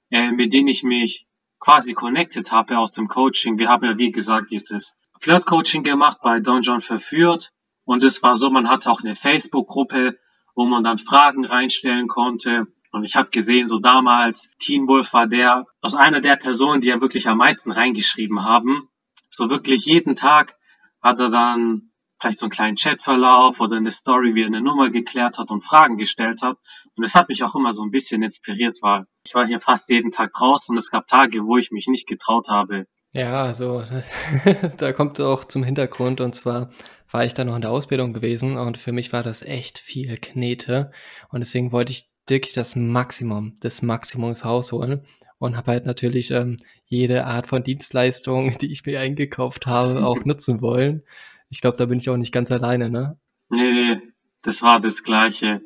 äh, 0.10 0.32
mit 0.32 0.53
denen 0.53 0.70
ich 0.70 0.84
mich 0.84 1.27
quasi 1.60 1.91
connected 1.91 2.50
habe 2.50 2.79
aus 2.79 2.94
dem 2.94 3.10
Coaching. 3.10 3.60
Wir 3.60 3.67
haben 3.67 3.86
ja, 3.86 3.98
wie 3.98 4.13
gesagt, 4.13 4.51
dieses 4.51 4.94
Flirt-Coaching 5.20 5.84
gemacht, 5.84 6.20
bei 6.24 6.39
Don 6.39 6.62
John 6.62 6.79
verführt. 6.79 7.51
Und 7.84 8.05
es 8.05 8.24
war 8.24 8.36
so, 8.36 8.50
man 8.50 8.70
hatte 8.70 8.89
auch 8.89 9.01
eine 9.01 9.17
Facebook-Gruppe, 9.17 10.17
wo 10.55 10.65
man 10.65 10.86
dann 10.86 10.98
Fragen 10.98 11.44
reinstellen 11.44 12.08
konnte. 12.08 12.67
Und 12.95 13.03
ich 13.03 13.17
habe 13.17 13.29
gesehen, 13.29 13.67
so 13.67 13.79
damals, 13.79 14.49
Teen 14.57 14.87
Wolf 14.87 15.11
war 15.11 15.27
der, 15.27 15.65
aus 15.81 15.95
einer 15.95 16.21
der 16.21 16.37
Personen, 16.37 16.79
die 16.79 16.87
ja 16.87 17.01
wirklich 17.01 17.27
am 17.27 17.39
meisten 17.39 17.71
reingeschrieben 17.71 18.45
haben. 18.45 18.87
So 19.27 19.49
wirklich 19.49 19.85
jeden 19.85 20.15
Tag 20.15 20.57
hat 21.01 21.19
er 21.19 21.29
dann 21.29 21.91
vielleicht 22.17 22.37
so 22.37 22.45
einen 22.45 22.51
kleinen 22.51 22.77
Chatverlauf 22.77 23.59
oder 23.59 23.75
eine 23.75 23.91
Story, 23.91 24.33
wie 24.33 24.43
er 24.43 24.47
eine 24.47 24.61
Nummer 24.61 24.91
geklärt 24.91 25.37
hat 25.37 25.51
und 25.51 25.61
Fragen 25.61 25.97
gestellt 25.97 26.41
hat. 26.41 26.57
Und 26.95 27.03
das 27.03 27.15
hat 27.15 27.27
mich 27.27 27.43
auch 27.43 27.53
immer 27.55 27.73
so 27.73 27.83
ein 27.83 27.91
bisschen 27.91 28.23
inspiriert, 28.23 28.77
weil 28.81 29.03
ich 29.25 29.35
war 29.35 29.45
hier 29.45 29.59
fast 29.59 29.89
jeden 29.89 30.11
Tag 30.11 30.31
draußen 30.31 30.73
und 30.73 30.77
es 30.77 30.89
gab 30.89 31.05
Tage, 31.07 31.45
wo 31.45 31.57
ich 31.57 31.71
mich 31.71 31.87
nicht 31.87 32.07
getraut 32.07 32.47
habe. 32.47 32.85
Ja, 33.11 33.43
also 33.43 33.83
da 34.77 34.93
kommt 34.93 35.19
auch 35.19 35.43
zum 35.43 35.63
Hintergrund 35.63 36.21
und 36.21 36.33
zwar 36.33 36.69
war 37.11 37.25
ich 37.25 37.33
da 37.33 37.43
noch 37.43 37.55
in 37.55 37.61
der 37.61 37.71
Ausbildung 37.71 38.13
gewesen 38.13 38.57
und 38.57 38.77
für 38.77 38.93
mich 38.93 39.11
war 39.11 39.21
das 39.21 39.41
echt 39.41 39.79
viel 39.79 40.17
Knete 40.17 40.91
und 41.29 41.41
deswegen 41.41 41.73
wollte 41.73 41.91
ich 41.91 42.14
wirklich 42.27 42.53
das 42.53 42.75
Maximum 42.75 43.60
des 43.60 43.82
Maximums 43.82 44.46
rausholen 44.46 45.05
und 45.38 45.58
habe 45.58 45.72
halt 45.72 45.86
natürlich 45.86 46.32
ähm, 46.32 46.58
jede 46.86 47.25
Art 47.25 47.48
von 47.48 47.63
Dienstleistung, 47.63 48.58
die 48.62 48.72
ich 48.72 48.86
mir 48.86 49.00
eingekauft 49.00 49.65
habe, 49.65 50.05
auch 50.05 50.20
nutzen 50.25 50.62
wollen. 50.62 51.03
Ich 51.50 51.62
glaube, 51.62 51.77
da 51.77 51.86
bin 51.86 52.00
ich 52.00 52.10
auch 52.10 52.17
nicht 52.17 52.34
ganz 52.34 52.51
alleine, 52.51 52.89
ne? 52.89 53.20
Nee, 53.50 54.01
das 54.41 54.63
war 54.63 54.79
das 54.79 55.03
Gleiche 55.03 55.62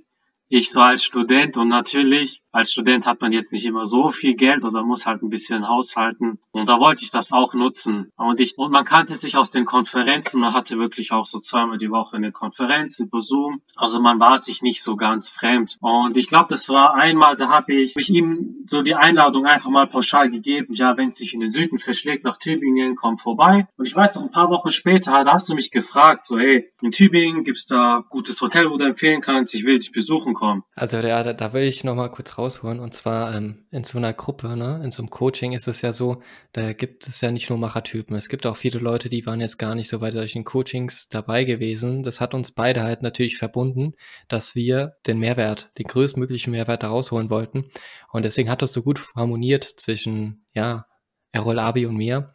ich 0.50 0.72
so 0.72 0.82
als 0.82 1.04
Student 1.04 1.58
und 1.58 1.70
natürlich 1.70 2.42
als 2.52 2.72
Student 2.72 3.06
hat 3.06 3.22
man 3.22 3.32
jetzt 3.32 3.54
nicht 3.54 3.66
immer 3.66 3.86
so 3.86 4.10
viel 4.10 4.34
Geld 4.34 4.66
oder 4.66 4.84
muss 4.84 5.06
halt 5.06 5.22
ein 5.22 5.30
bisschen 5.30 5.68
haushalten. 5.68 6.40
Und 6.52 6.68
da 6.68 6.80
wollte 6.80 7.04
ich 7.04 7.12
das 7.12 7.32
auch 7.32 7.54
nutzen. 7.54 8.12
Und 8.18 8.40
ich 8.40 8.58
und 8.58 8.72
man 8.72 8.86
kannte 8.86 9.16
sich 9.16 9.38
aus 9.38 9.52
den 9.52 9.66
Konferenzen 9.66 10.42
man 10.42 10.54
hatte 10.54 10.80
wirklich 10.80 11.12
auch 11.12 11.28
so 11.28 11.40
zweimal 11.40 11.78
die 11.78 11.92
Woche 11.92 12.18
eine 12.18 12.32
Konferenz 12.32 13.00
über 13.00 13.20
Zoom. 13.20 13.62
Also 13.76 14.00
man 14.00 14.20
war 14.20 14.38
sich 14.40 14.64
nicht 14.64 14.82
so 14.82 14.96
ganz 14.96 15.30
fremd. 15.30 15.78
Und 15.80 16.18
ich 16.18 16.28
glaube 16.28 16.48
das 16.50 16.68
war 16.70 16.96
einmal 16.96 17.38
da 17.38 17.50
habe 17.50 17.76
ich 17.76 17.96
mich 17.96 18.10
ihm 18.10 18.64
so 18.66 18.82
die 18.82 18.96
Einladung 18.96 19.46
einfach 19.46 19.70
mal 19.70 19.86
pauschal 19.86 20.32
gegeben. 20.32 20.74
Ja 20.74 20.98
wenn 20.98 21.10
es 21.10 21.18
sich 21.18 21.36
in 21.36 21.42
den 21.42 21.52
Süden 21.52 21.78
verschlägt 21.78 22.24
nach 22.24 22.38
Tübingen 22.38 22.96
komm 22.96 23.18
vorbei. 23.18 23.68
Und 23.78 23.86
ich 23.86 23.96
weiß 23.96 24.16
noch 24.16 24.24
ein 24.24 24.32
paar 24.32 24.50
Wochen 24.50 24.72
später 24.72 25.24
da 25.24 25.34
hast 25.34 25.50
du 25.50 25.54
mich 25.54 25.70
gefragt 25.70 26.26
so 26.26 26.40
hey 26.40 26.72
in 26.82 26.90
Tübingen 26.90 27.44
gibt's 27.44 27.68
da 27.68 28.04
gutes 28.10 28.42
Hotel 28.42 28.72
wo 28.72 28.78
du 28.78 28.86
empfehlen 28.86 29.22
kannst 29.22 29.54
ich 29.54 29.66
will 29.66 29.78
dich 29.78 29.92
besuchen 29.92 30.34
kommen. 30.40 30.64
Also 30.74 30.98
ja, 30.98 31.24
da, 31.24 31.34
da 31.34 31.54
will 31.54 31.64
ich 31.64 31.84
noch 31.84 31.96
mal 31.96 32.10
kurz 32.10 32.38
rausholen. 32.38 32.80
Und 32.80 32.94
zwar 32.94 33.36
ähm, 33.36 33.66
in 33.72 33.84
so 33.84 33.98
einer 33.98 34.14
Gruppe, 34.14 34.56
ne, 34.56 34.82
in 34.84 34.92
so 34.92 35.04
einem 35.04 35.10
Coaching 35.10 35.52
ist 35.52 35.68
es 35.68 35.82
ja 35.82 35.92
so, 35.92 36.22
da 36.54 36.74
gibt 36.74 37.08
es 37.08 37.22
ja 37.22 37.32
nicht 37.32 37.50
nur 37.50 37.60
Machertypen. 37.60 38.16
Es 38.16 38.30
gibt 38.30 38.46
auch 38.46 38.58
viele 38.58 38.80
Leute, 38.80 39.10
die 39.10 39.26
waren 39.26 39.42
jetzt 39.42 39.58
gar 39.58 39.76
nicht 39.76 39.90
so 39.90 40.00
bei 40.00 40.12
solchen 40.12 40.46
Coachings 40.46 41.10
dabei 41.10 41.44
gewesen. 41.44 42.04
Das 42.04 42.22
hat 42.22 42.34
uns 42.34 42.52
beide 42.52 42.82
halt 42.82 43.02
natürlich 43.02 43.38
verbunden, 43.38 43.94
dass 44.28 44.56
wir 44.56 44.94
den 45.06 45.20
Mehrwert, 45.20 45.72
den 45.78 45.88
größtmöglichen 45.88 46.52
Mehrwert 46.52 46.84
da 46.84 46.90
rausholen 46.90 47.30
wollten. 47.30 47.70
Und 48.12 48.24
deswegen 48.24 48.50
hat 48.50 48.62
das 48.62 48.74
so 48.74 48.82
gut 48.82 49.04
harmoniert 49.16 49.64
zwischen, 49.64 50.46
ja, 50.54 50.86
Errol 51.32 51.60
Abi 51.60 51.86
und 51.86 51.98
mir. 51.98 52.34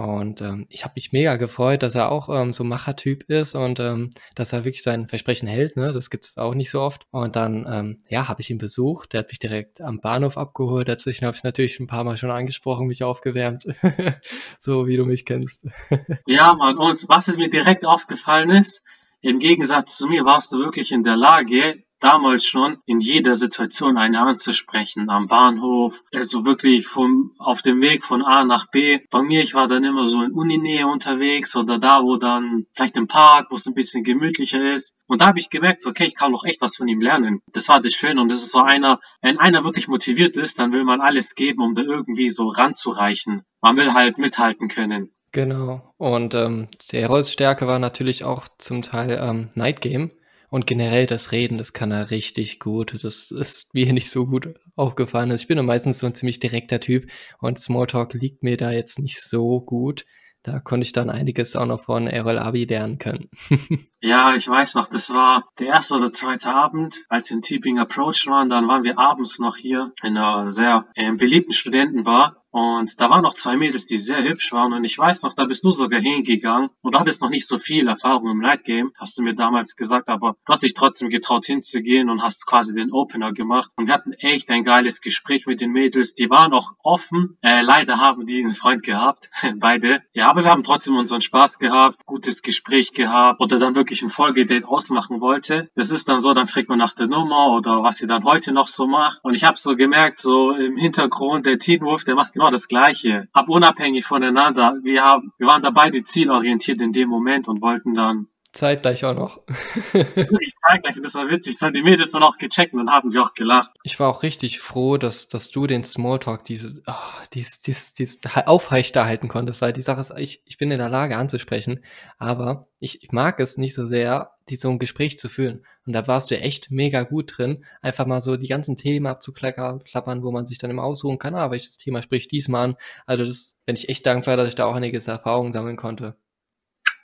Und 0.00 0.40
ähm, 0.40 0.66
ich 0.70 0.84
habe 0.84 0.94
mich 0.96 1.12
mega 1.12 1.36
gefreut, 1.36 1.82
dass 1.82 1.94
er 1.94 2.10
auch 2.10 2.30
ähm, 2.30 2.54
so 2.54 2.64
Machertyp 2.64 3.24
ist 3.24 3.54
und 3.54 3.80
ähm, 3.80 4.08
dass 4.34 4.54
er 4.54 4.64
wirklich 4.64 4.82
sein 4.82 5.08
Versprechen 5.08 5.46
hält. 5.46 5.76
Ne? 5.76 5.92
Das 5.92 6.08
gibt's 6.08 6.38
auch 6.38 6.54
nicht 6.54 6.70
so 6.70 6.80
oft. 6.80 7.06
Und 7.10 7.36
dann, 7.36 7.66
ähm, 7.70 8.02
ja, 8.08 8.26
habe 8.26 8.40
ich 8.40 8.48
ihn 8.48 8.56
besucht. 8.56 9.12
Der 9.12 9.20
hat 9.20 9.28
mich 9.28 9.38
direkt 9.38 9.82
am 9.82 10.00
Bahnhof 10.00 10.38
abgeholt. 10.38 10.88
Dazwischen 10.88 11.26
habe 11.26 11.36
ich 11.36 11.44
natürlich 11.44 11.78
ein 11.80 11.86
paar 11.86 12.04
Mal 12.04 12.16
schon 12.16 12.30
angesprochen, 12.30 12.86
mich 12.86 13.04
aufgewärmt. 13.04 13.64
so 14.58 14.86
wie 14.86 14.96
du 14.96 15.04
mich 15.04 15.26
kennst. 15.26 15.66
ja, 16.26 16.54
Mann. 16.54 16.78
Und 16.78 17.06
was 17.10 17.28
es 17.28 17.36
mir 17.36 17.50
direkt 17.50 17.84
aufgefallen 17.84 18.48
ist, 18.48 18.82
im 19.20 19.38
Gegensatz 19.38 19.98
zu 19.98 20.06
mir 20.06 20.24
warst 20.24 20.52
du 20.52 20.60
wirklich 20.60 20.92
in 20.92 21.02
der 21.02 21.16
Lage, 21.18 21.84
damals 22.00 22.44
schon 22.44 22.78
in 22.86 23.00
jeder 23.00 23.34
Situation 23.34 23.96
einen 23.96 24.16
anzusprechen, 24.16 25.10
am 25.10 25.26
Bahnhof, 25.26 26.02
also 26.12 26.44
wirklich 26.44 26.86
vom, 26.86 27.32
auf 27.38 27.62
dem 27.62 27.80
Weg 27.80 28.02
von 28.02 28.22
A 28.22 28.44
nach 28.44 28.66
B. 28.70 29.00
Bei 29.10 29.22
mir, 29.22 29.42
ich 29.42 29.54
war 29.54 29.66
dann 29.66 29.84
immer 29.84 30.04
so 30.04 30.22
in 30.22 30.32
Uninähe 30.32 30.86
unterwegs 30.86 31.54
oder 31.54 31.78
da, 31.78 32.02
wo 32.02 32.16
dann 32.16 32.66
vielleicht 32.74 32.96
im 32.96 33.06
Park, 33.06 33.46
wo 33.50 33.56
es 33.56 33.66
ein 33.66 33.74
bisschen 33.74 34.02
gemütlicher 34.02 34.74
ist. 34.74 34.96
Und 35.06 35.20
da 35.20 35.26
habe 35.26 35.38
ich 35.38 35.50
gemerkt, 35.50 35.84
okay, 35.86 36.06
ich 36.06 36.14
kann 36.14 36.32
noch 36.32 36.44
echt 36.44 36.60
was 36.60 36.76
von 36.76 36.88
ihm 36.88 37.00
lernen. 37.00 37.42
Das 37.52 37.68
war 37.68 37.80
das 37.80 37.92
Schöne 37.92 38.20
und 38.20 38.28
das 38.28 38.42
ist 38.42 38.52
so 38.52 38.60
einer, 38.60 39.00
wenn 39.22 39.38
einer 39.38 39.64
wirklich 39.64 39.88
motiviert 39.88 40.36
ist, 40.36 40.58
dann 40.58 40.72
will 40.72 40.84
man 40.84 41.00
alles 41.00 41.34
geben, 41.34 41.62
um 41.62 41.74
da 41.74 41.82
irgendwie 41.82 42.28
so 42.28 42.48
ranzureichen. 42.48 43.42
Man 43.60 43.76
will 43.76 43.92
halt 43.92 44.18
mithalten 44.18 44.68
können. 44.68 45.12
Genau. 45.32 45.94
Und 45.96 46.34
ähm, 46.34 46.68
Serols 46.80 47.32
Stärke 47.32 47.66
war 47.66 47.78
natürlich 47.78 48.24
auch 48.24 48.48
zum 48.58 48.82
Teil 48.82 49.18
ähm, 49.22 49.50
Night 49.54 49.80
Game. 49.80 50.10
Und 50.50 50.66
generell 50.66 51.06
das 51.06 51.32
Reden, 51.32 51.58
das 51.58 51.72
kann 51.72 51.92
er 51.92 52.10
richtig 52.10 52.58
gut. 52.58 53.02
Das 53.04 53.30
ist 53.30 53.72
mir 53.72 53.92
nicht 53.92 54.10
so 54.10 54.26
gut 54.26 54.54
aufgefallen. 54.74 55.30
Also 55.30 55.42
ich 55.42 55.48
bin 55.48 55.56
ja 55.56 55.62
meistens 55.62 56.00
so 56.00 56.06
ein 56.06 56.14
ziemlich 56.14 56.40
direkter 56.40 56.80
Typ 56.80 57.08
und 57.38 57.58
Smalltalk 57.58 58.14
liegt 58.14 58.42
mir 58.42 58.56
da 58.56 58.72
jetzt 58.72 58.98
nicht 58.98 59.22
so 59.22 59.60
gut. 59.60 60.04
Da 60.42 60.58
konnte 60.58 60.86
ich 60.86 60.92
dann 60.92 61.10
einiges 61.10 61.54
auch 61.54 61.66
noch 61.66 61.84
von 61.84 62.06
Errol 62.06 62.38
Abi 62.38 62.64
lernen 62.64 62.98
können. 62.98 63.28
ja, 64.00 64.34
ich 64.34 64.48
weiß 64.48 64.74
noch, 64.74 64.88
das 64.88 65.12
war 65.12 65.44
der 65.58 65.68
erste 65.68 65.96
oder 65.96 66.12
zweite 66.12 66.50
Abend, 66.50 67.04
als 67.10 67.28
wir 67.28 67.36
in 67.36 67.42
Tübingen 67.42 67.82
Approach 67.82 68.26
waren. 68.26 68.48
Dann 68.48 68.66
waren 68.66 68.84
wir 68.84 68.98
abends 68.98 69.38
noch 69.38 69.56
hier 69.56 69.92
in 70.02 70.16
einer 70.16 70.50
sehr 70.50 70.86
äh, 70.94 71.12
beliebten 71.12 71.52
Studentenbar. 71.52 72.39
Und 72.50 73.00
da 73.00 73.10
waren 73.10 73.22
noch 73.22 73.34
zwei 73.34 73.56
Mädels, 73.56 73.86
die 73.86 73.98
sehr 73.98 74.22
hübsch 74.22 74.52
waren. 74.52 74.72
Und 74.72 74.84
ich 74.84 74.98
weiß 74.98 75.22
noch, 75.22 75.34
da 75.34 75.44
bist 75.44 75.64
du 75.64 75.70
sogar 75.70 76.00
hingegangen 76.00 76.70
und 76.82 76.94
du 76.94 76.98
hattest 76.98 77.22
noch 77.22 77.30
nicht 77.30 77.46
so 77.46 77.58
viel 77.58 77.86
Erfahrung 77.88 78.30
im 78.30 78.38
Night 78.38 78.64
Game, 78.64 78.92
hast 78.98 79.16
du 79.18 79.22
mir 79.22 79.34
damals 79.34 79.76
gesagt, 79.76 80.08
aber 80.08 80.36
du 80.44 80.52
hast 80.52 80.62
dich 80.62 80.74
trotzdem 80.74 81.10
getraut 81.10 81.44
hinzugehen 81.44 82.10
und 82.10 82.22
hast 82.22 82.46
quasi 82.46 82.74
den 82.74 82.92
Opener 82.92 83.32
gemacht. 83.32 83.70
Und 83.76 83.86
wir 83.86 83.94
hatten 83.94 84.12
echt 84.14 84.50
ein 84.50 84.64
geiles 84.64 85.00
Gespräch 85.00 85.46
mit 85.46 85.60
den 85.60 85.70
Mädels. 85.70 86.14
Die 86.14 86.28
waren 86.30 86.52
auch 86.52 86.72
offen. 86.82 87.38
Äh, 87.42 87.62
leider 87.62 87.98
haben 88.00 88.26
die 88.26 88.40
einen 88.40 88.54
Freund 88.54 88.82
gehabt, 88.82 89.30
beide. 89.56 90.02
Ja, 90.12 90.28
aber 90.28 90.44
wir 90.44 90.50
haben 90.50 90.64
trotzdem 90.64 90.96
unseren 90.96 91.20
Spaß 91.20 91.58
gehabt, 91.58 92.06
gutes 92.06 92.42
Gespräch 92.42 92.92
gehabt 92.92 93.40
oder 93.40 93.58
dann 93.58 93.76
wirklich 93.76 94.02
ein 94.02 94.10
Folgedate 94.10 94.66
ausmachen 94.66 95.20
wollte. 95.20 95.70
Das 95.76 95.90
ist 95.90 96.08
dann 96.08 96.18
so, 96.18 96.34
dann 96.34 96.46
fragt 96.46 96.68
man 96.68 96.78
nach 96.78 96.94
der 96.94 97.06
Nummer 97.06 97.52
oder 97.52 97.82
was 97.82 97.98
sie 97.98 98.06
dann 98.06 98.24
heute 98.24 98.52
noch 98.52 98.66
so 98.66 98.86
macht. 98.86 99.20
Und 99.22 99.34
ich 99.34 99.44
habe 99.44 99.56
so 99.56 99.76
gemerkt, 99.76 100.18
so 100.18 100.52
im 100.52 100.76
Hintergrund, 100.76 101.46
der 101.46 101.58
Teen 101.58 101.82
Wolf, 101.82 102.04
der 102.04 102.14
macht 102.14 102.34
genau 102.40 102.50
das 102.50 102.68
Gleiche. 102.68 103.28
Ab 103.34 103.50
unabhängig 103.50 104.06
voneinander. 104.06 104.78
Wir 104.82 105.04
haben, 105.04 105.32
wir 105.36 105.46
waren 105.46 105.60
da 105.60 105.68
beide 105.68 106.02
zielorientiert 106.02 106.80
in 106.80 106.90
dem 106.90 107.10
Moment 107.10 107.48
und 107.48 107.60
wollten 107.60 107.92
dann 107.92 108.28
Zeitgleich 108.52 109.04
auch 109.04 109.14
noch. 109.14 109.40
Wirklich 109.92 110.54
zeitgleich, 110.56 110.96
das 111.00 111.14
war 111.14 111.28
witzig. 111.30 111.54
Das 111.54 111.62
haben 111.62 111.74
die 111.74 111.82
Mädels 111.82 112.10
dann 112.10 112.24
auch 112.24 112.36
gecheckt 112.36 112.72
und 112.72 112.84
dann 112.84 112.90
haben 112.94 113.12
wir 113.12 113.22
auch 113.22 113.34
gelacht. 113.34 113.70
Ich 113.84 114.00
war 114.00 114.08
auch 114.08 114.24
richtig 114.24 114.58
froh, 114.58 114.96
dass, 114.96 115.28
dass 115.28 115.50
du 115.50 115.68
den 115.68 115.84
Smalltalk 115.84 116.44
dieses, 116.44 116.82
oh, 116.86 116.92
dieses, 117.32 117.62
dieses, 117.62 117.94
dieses 117.94 118.20
aufrechterhalten 118.46 119.28
konntest, 119.28 119.60
weil 119.60 119.72
die 119.72 119.82
Sache 119.82 120.00
ist, 120.00 120.12
ich, 120.18 120.42
ich 120.46 120.58
bin 120.58 120.72
in 120.72 120.78
der 120.78 120.88
Lage 120.88 121.16
anzusprechen, 121.16 121.84
aber 122.18 122.66
ich, 122.80 123.04
ich 123.04 123.12
mag 123.12 123.38
es 123.38 123.56
nicht 123.56 123.74
so 123.74 123.86
sehr, 123.86 124.32
die 124.48 124.56
so 124.56 124.68
ein 124.68 124.80
Gespräch 124.80 125.16
zu 125.16 125.28
führen. 125.28 125.64
Und 125.86 125.92
da 125.92 126.06
warst 126.08 126.30
du 126.30 126.38
echt 126.38 126.72
mega 126.72 127.04
gut 127.04 127.38
drin, 127.38 127.64
einfach 127.80 128.06
mal 128.06 128.20
so 128.20 128.36
die 128.36 128.48
ganzen 128.48 128.76
Themen 128.76 129.06
abzuklappern, 129.06 130.22
wo 130.22 130.32
man 130.32 130.46
sich 130.46 130.58
dann 130.58 130.70
immer 130.70 130.84
aussuchen 130.84 131.18
kann, 131.18 131.36
ah, 131.36 131.52
welches 131.52 131.78
Thema 131.78 132.02
spricht 132.02 132.32
diesmal 132.32 132.64
an. 132.64 132.76
Also 133.06 133.24
das 133.24 133.58
bin 133.64 133.76
ich 133.76 133.88
echt 133.88 134.06
dankbar, 134.06 134.36
dass 134.36 134.48
ich 134.48 134.56
da 134.56 134.64
auch 134.64 134.74
einiges 134.74 135.06
Erfahrung 135.06 135.52
sammeln 135.52 135.76
konnte. 135.76 136.16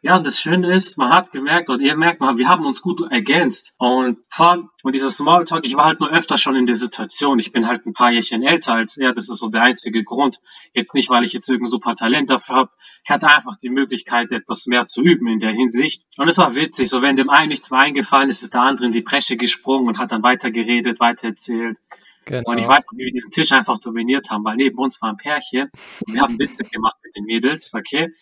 Ja, 0.03 0.17
und 0.17 0.26
das 0.26 0.41
Schöne 0.41 0.73
ist, 0.73 0.99
man 0.99 1.11
hat 1.11 1.33
gemerkt, 1.33 1.69
oder 1.69 1.83
ihr 1.83 1.97
merkt 1.97 2.21
mal, 2.21 2.37
wir 2.37 2.49
haben 2.49 2.65
uns 2.65 2.83
gut 2.83 3.00
ergänzt. 3.11 3.75
Und 3.79 4.19
vor 4.31 4.71
und 4.83 4.95
dieser 4.95 5.11
Smalltalk, 5.11 5.67
ich 5.67 5.76
war 5.76 5.87
halt 5.87 6.00
nur 6.00 6.11
öfter 6.11 6.37
schon 6.37 6.55
in 6.55 6.67
der 6.67 6.76
Situation. 6.76 7.38
Ich 7.38 7.50
bin 7.50 7.67
halt 7.67 7.87
ein 7.87 7.93
paar 7.93 8.12
Jährchen 8.12 8.43
älter 8.43 8.75
als 8.75 8.97
er, 8.97 9.12
das 9.12 9.29
ist 9.29 9.38
so 9.38 9.49
der 9.49 9.62
einzige 9.62 10.05
Grund. 10.05 10.41
Jetzt 10.75 10.95
nicht, 10.95 11.11
weil 11.11 11.25
ich 11.25 11.33
jetzt 11.33 11.49
irgendein 11.49 11.71
super 11.71 11.95
Talent 11.95 12.31
dafür 12.31 12.57
habe. 12.57 12.71
Ich 13.05 13.11
hatte 13.11 13.26
einfach 13.29 13.57
die 13.57 13.71
Möglichkeit, 13.71 14.31
etwas 14.33 14.67
mehr 14.67 14.87
zu 14.87 15.03
üben 15.03 15.26
in 15.26 15.41
der 15.41 15.53
Hinsicht. 15.53 16.03
Und 16.17 16.29
es 16.29 16.38
war 16.38 16.55
witzig, 16.55 16.88
so 16.88 17.03
wenn 17.03 17.17
dem 17.17 17.31
einen 17.31 17.49
nichts 17.49 17.71
mehr 17.71 17.81
eingefallen 17.81 18.31
ist, 18.31 18.43
ist 18.43 18.55
der 18.55 18.61
andere 18.61 18.87
in 18.87 18.93
die 18.93 19.03
Bresche 19.03 19.37
gesprungen 19.37 19.88
und 19.88 19.99
hat 19.99 20.12
dann 20.12 20.23
weitergeredet, 20.23 21.00
weitererzählt. 21.00 21.79
Genau. 22.26 22.43
Und 22.50 22.59
ich 22.59 22.67
weiß 22.67 22.87
noch, 22.91 22.99
wie 22.99 23.05
wir 23.05 23.12
diesen 23.12 23.31
Tisch 23.31 23.53
einfach 23.53 23.79
dominiert 23.79 24.31
haben, 24.31 24.45
weil 24.45 24.57
neben 24.57 24.79
uns 24.79 25.00
war 25.00 25.11
ein 25.11 25.17
Pärchen 25.17 25.71
und 26.07 26.15
wir 26.15 26.21
haben 26.21 26.38
Witze 26.38 26.65
gemacht 26.65 26.97
mit 27.05 27.15
den 27.15 27.25
Mädels, 27.25 27.73
okay? 27.73 28.12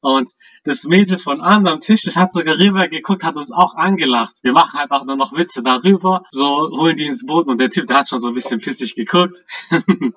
Und 0.00 0.32
das 0.64 0.84
Mädel 0.84 1.18
von 1.18 1.40
anderen 1.40 1.80
Tisch, 1.80 2.02
das 2.02 2.16
hat 2.16 2.32
sogar 2.32 2.58
rüber 2.58 2.88
geguckt, 2.88 3.24
hat 3.24 3.36
uns 3.36 3.52
auch 3.52 3.74
angelacht. 3.74 4.36
Wir 4.42 4.52
machen 4.52 4.78
halt 4.78 4.90
auch 4.90 5.04
nur 5.04 5.16
noch 5.16 5.32
Witze 5.32 5.62
darüber, 5.62 6.24
so 6.30 6.70
holen 6.70 6.96
die 6.96 7.06
ins 7.06 7.26
Boot 7.26 7.48
und 7.48 7.58
der 7.58 7.70
Typ, 7.70 7.86
der 7.86 7.98
hat 7.98 8.08
schon 8.08 8.20
so 8.20 8.28
ein 8.28 8.34
bisschen 8.34 8.60
pissig 8.60 8.94
geguckt. 8.94 9.44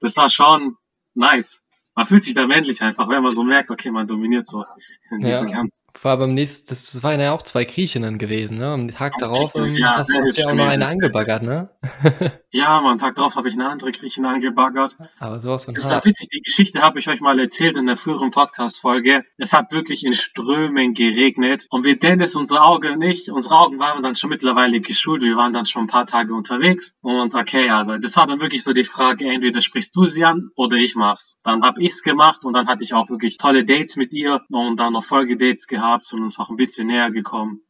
das 0.00 0.16
war 0.16 0.28
schon 0.28 0.76
nice. 1.14 1.62
Man 1.94 2.06
fühlt 2.06 2.22
sich 2.22 2.34
da 2.34 2.46
männlich 2.46 2.82
einfach, 2.82 3.08
wenn 3.08 3.22
man 3.22 3.32
so 3.32 3.42
merkt, 3.42 3.70
okay, 3.70 3.90
man 3.90 4.06
dominiert 4.06 4.46
so 4.46 4.64
in 5.10 5.18
diesem 5.18 5.48
ja. 5.48 5.54
Kampf. 5.56 5.72
Allem 6.04 6.20
beim 6.20 6.34
nächsten, 6.34 6.68
das 6.68 7.02
waren 7.02 7.20
ja 7.20 7.32
auch 7.32 7.42
zwei 7.42 7.64
Griechinnen 7.64 8.18
gewesen, 8.18 8.58
ne? 8.58 8.68
Am 8.68 8.88
Tag 8.88 9.14
darauf 9.18 9.54
ähm, 9.56 9.74
ja, 9.74 9.96
hast, 9.96 10.14
hast 10.16 10.36
du 10.36 10.42
ja 10.42 10.50
auch 10.50 10.54
noch 10.54 10.68
eine 10.68 10.86
angebaggert, 10.86 11.42
ne? 11.42 11.70
ja, 12.50 12.78
am 12.78 12.98
Tag 12.98 13.16
darauf 13.16 13.34
habe 13.34 13.48
ich 13.48 13.54
eine 13.54 13.68
andere 13.68 13.90
Griechin 13.90 14.24
angebaggert. 14.24 14.96
Aber 15.18 15.40
sowas 15.40 15.64
von 15.64 15.74
Das 15.74 15.84
ist 15.84 15.90
ja 15.90 16.04
witzig, 16.04 16.28
die 16.28 16.40
Geschichte 16.40 16.82
habe 16.82 17.00
ich 17.00 17.08
euch 17.08 17.20
mal 17.20 17.38
erzählt 17.40 17.76
in 17.76 17.86
der 17.86 17.96
früheren 17.96 18.30
Podcast-Folge. 18.30 19.24
Es 19.38 19.52
hat 19.52 19.72
wirklich 19.72 20.04
in 20.04 20.12
Strömen 20.12 20.94
geregnet 20.94 21.66
und 21.70 21.84
wir 21.84 21.98
Dennis, 21.98 22.36
unsere 22.36 22.62
Augen 22.62 22.98
nicht, 22.98 23.28
unsere 23.30 23.58
Augen 23.58 23.80
waren 23.80 24.02
dann 24.02 24.14
schon 24.14 24.30
mittlerweile 24.30 24.80
geschult, 24.80 25.22
wir 25.22 25.36
waren 25.36 25.52
dann 25.52 25.66
schon 25.66 25.84
ein 25.84 25.88
paar 25.88 26.06
Tage 26.06 26.32
unterwegs 26.32 26.94
und 27.00 27.34
okay, 27.34 27.70
also 27.70 27.96
das 27.98 28.16
war 28.16 28.28
dann 28.28 28.40
wirklich 28.40 28.62
so 28.62 28.72
die 28.72 28.84
Frage, 28.84 29.28
entweder 29.28 29.60
sprichst 29.60 29.96
du 29.96 30.04
sie 30.04 30.24
an 30.24 30.50
oder 30.54 30.76
ich 30.76 30.94
mach's. 30.94 31.38
Dann 31.42 31.62
habe 31.62 31.82
ich's 31.82 32.02
gemacht 32.02 32.44
und 32.44 32.52
dann 32.52 32.68
hatte 32.68 32.84
ich 32.84 32.94
auch 32.94 33.10
wirklich 33.10 33.36
tolle 33.38 33.64
Dates 33.64 33.96
mit 33.96 34.12
ihr 34.12 34.42
und 34.48 34.78
dann 34.78 34.92
noch 34.92 35.04
Folgedates 35.04 35.66
gehabt 35.66 35.87
gehabt, 35.88 36.04
sind 36.04 36.22
uns 36.22 36.38
auch 36.38 36.50
ein 36.50 36.56
bisschen 36.56 36.86
näher 36.86 37.10
gekommen. 37.10 37.62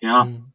Ja. 0.00 0.24
Mhm. 0.24 0.50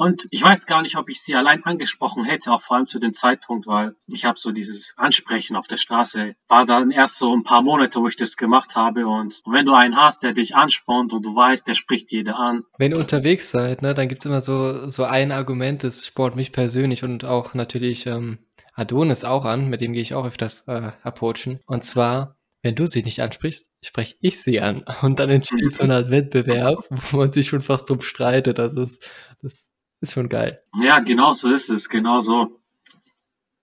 Und 0.00 0.28
ich 0.30 0.44
weiß 0.44 0.66
gar 0.66 0.82
nicht, 0.82 0.96
ob 0.96 1.08
ich 1.08 1.20
sie 1.20 1.34
allein 1.34 1.64
angesprochen 1.64 2.24
hätte, 2.24 2.52
auch 2.52 2.60
vor 2.60 2.76
allem 2.76 2.86
zu 2.86 3.00
dem 3.00 3.12
Zeitpunkt, 3.12 3.66
weil 3.66 3.96
ich 4.06 4.24
habe 4.24 4.38
so 4.38 4.52
dieses 4.52 4.94
Ansprechen 4.96 5.56
auf 5.56 5.66
der 5.66 5.76
Straße, 5.76 6.36
war 6.46 6.66
dann 6.66 6.92
erst 6.92 7.18
so 7.18 7.34
ein 7.34 7.42
paar 7.42 7.62
Monate, 7.62 7.98
wo 7.98 8.06
ich 8.06 8.14
das 8.14 8.36
gemacht 8.36 8.76
habe. 8.76 9.08
Und, 9.08 9.40
und 9.44 9.52
wenn 9.52 9.66
du 9.66 9.74
einen 9.74 9.96
hast, 9.96 10.22
der 10.22 10.34
dich 10.34 10.54
anspornt 10.54 11.12
und 11.12 11.24
du 11.24 11.34
weißt, 11.34 11.66
der 11.66 11.74
spricht 11.74 12.12
jeder 12.12 12.38
an. 12.38 12.62
Wenn 12.78 12.92
ihr 12.92 12.98
unterwegs 12.98 13.50
seid, 13.50 13.82
ne, 13.82 13.92
dann 13.92 14.06
gibt's 14.06 14.24
immer 14.24 14.40
so, 14.40 14.88
so 14.88 15.02
ein 15.02 15.32
Argument, 15.32 15.82
das 15.82 16.06
spornt 16.06 16.36
mich 16.36 16.52
persönlich 16.52 17.02
und 17.02 17.24
auch 17.24 17.54
natürlich 17.54 18.06
ähm, 18.06 18.38
Adonis 18.74 19.24
auch 19.24 19.44
an, 19.44 19.68
mit 19.68 19.80
dem 19.80 19.94
gehe 19.94 20.02
ich 20.02 20.14
auch 20.14 20.26
öfters 20.26 20.68
äh, 20.68 20.92
approachen. 21.02 21.58
Und 21.66 21.82
zwar, 21.82 22.37
wenn 22.62 22.74
du 22.74 22.86
sie 22.86 23.02
nicht 23.02 23.20
ansprichst, 23.20 23.68
spreche 23.82 24.16
ich 24.20 24.40
sie 24.40 24.60
an. 24.60 24.84
Und 25.02 25.18
dann 25.18 25.30
entsteht 25.30 25.74
so 25.74 25.84
Art 25.90 26.10
Wettbewerb, 26.10 26.86
wo 26.90 27.18
man 27.18 27.32
sich 27.32 27.48
schon 27.48 27.60
fast 27.60 27.88
drum 27.88 28.00
streitet. 28.00 28.58
Das 28.58 28.74
ist, 28.74 29.06
das 29.42 29.70
ist 30.00 30.12
schon 30.12 30.28
geil. 30.28 30.62
Ja, 30.80 31.00
genau 31.00 31.32
so 31.32 31.50
ist 31.52 31.68
es, 31.70 31.88
genau 31.88 32.20
so. 32.20 32.60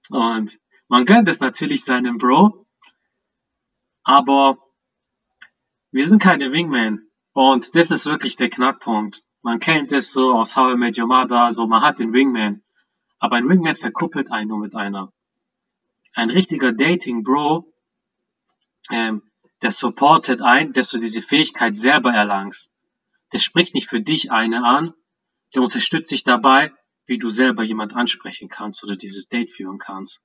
Und 0.10 0.60
man 0.88 1.06
gönnt 1.06 1.28
es 1.28 1.40
natürlich 1.40 1.84
seinem 1.84 2.18
Bro, 2.18 2.66
aber 4.04 4.60
wir 5.92 6.06
sind 6.06 6.22
keine 6.22 6.52
Wingman. 6.52 7.02
Und 7.34 7.76
das 7.76 7.92
ist 7.92 8.06
wirklich 8.06 8.36
der 8.36 8.50
Knackpunkt. 8.50 9.24
Man 9.42 9.60
kennt 9.60 9.92
es 9.92 10.12
so 10.12 10.34
aus 10.34 10.56
How 10.56 10.74
I 10.74 10.78
Met 10.78 10.98
Your 10.98 11.08
Mother, 11.08 11.52
so 11.52 11.68
man 11.68 11.82
hat 11.82 12.00
den 12.00 12.14
Wingman. 12.14 12.64
Aber 13.20 13.38
ein 13.38 13.50
Wingman 13.50 13.76
verkuppelt 13.76 14.32
einen 14.32 14.50
nur 14.50 14.60
mit 14.60 14.76
einer. 14.76 15.12
Ein 16.14 16.30
richtiger 16.30 16.72
Dating 16.72 17.24
Bro 17.24 17.74
ähm, 18.92 19.24
der 19.62 19.72
supportet 19.72 20.42
ein, 20.42 20.74
dass 20.74 20.90
du 20.90 21.00
diese 21.00 21.22
Fähigkeit 21.22 21.76
selber 21.76 22.12
erlangst. 22.12 22.72
Der 23.34 23.40
spricht 23.40 23.74
nicht 23.74 23.88
für 23.88 24.02
dich 24.02 24.32
eine 24.32 24.64
an, 24.66 24.94
der 25.54 25.62
unterstützt 25.62 26.12
dich 26.12 26.24
dabei, 26.24 26.72
wie 27.06 27.18
du 27.18 27.30
selber 27.30 27.64
jemand 27.64 27.96
ansprechen 27.96 28.50
kannst 28.50 28.84
oder 28.84 28.96
dieses 28.96 29.28
Date 29.28 29.50
führen 29.50 29.78
kannst. 29.78 30.22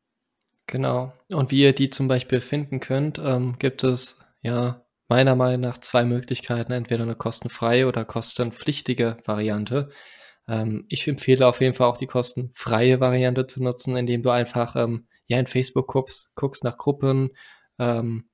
Genau. 0.67 1.13
Und 1.33 1.51
wie 1.51 1.63
ihr 1.63 1.75
die 1.75 1.91
zum 1.91 2.09
Beispiel 2.09 2.41
finden 2.41 2.81
könnt, 2.81 3.19
ähm, 3.19 3.57
gibt 3.59 3.85
es 3.85 4.19
ja 4.41 4.85
meiner 5.09 5.35
Meinung 5.35 5.61
nach 5.63 5.79
zwei 5.79 6.05
Möglichkeiten, 6.05 6.73
entweder 6.73 7.03
eine 7.03 7.17
kostenfreie 7.17 7.89
oder 7.89 8.05
kostenpflichtige 8.05 9.17
Variante. 9.25 9.91
Ähm, 10.47 10.87
ich 10.89 11.07
empfehle 11.09 11.47
auf 11.47 11.61
jeden 11.61 11.75
Fall 11.75 11.89
auch 11.89 11.97
die 11.97 12.07
kostenfreie 12.07 13.01
Variante 13.01 13.47
zu 13.47 13.63
nutzen, 13.63 13.97
indem 13.97 14.23
du 14.23 14.31
einfach 14.31 14.77
ähm, 14.77 15.09
ja 15.27 15.39
in 15.39 15.49
Facebook 15.49 15.89
guckst, 15.89 16.33
guckst 16.37 16.63
nach 16.63 16.79
Gruppen, 16.79 17.31
ähm, 17.79 18.30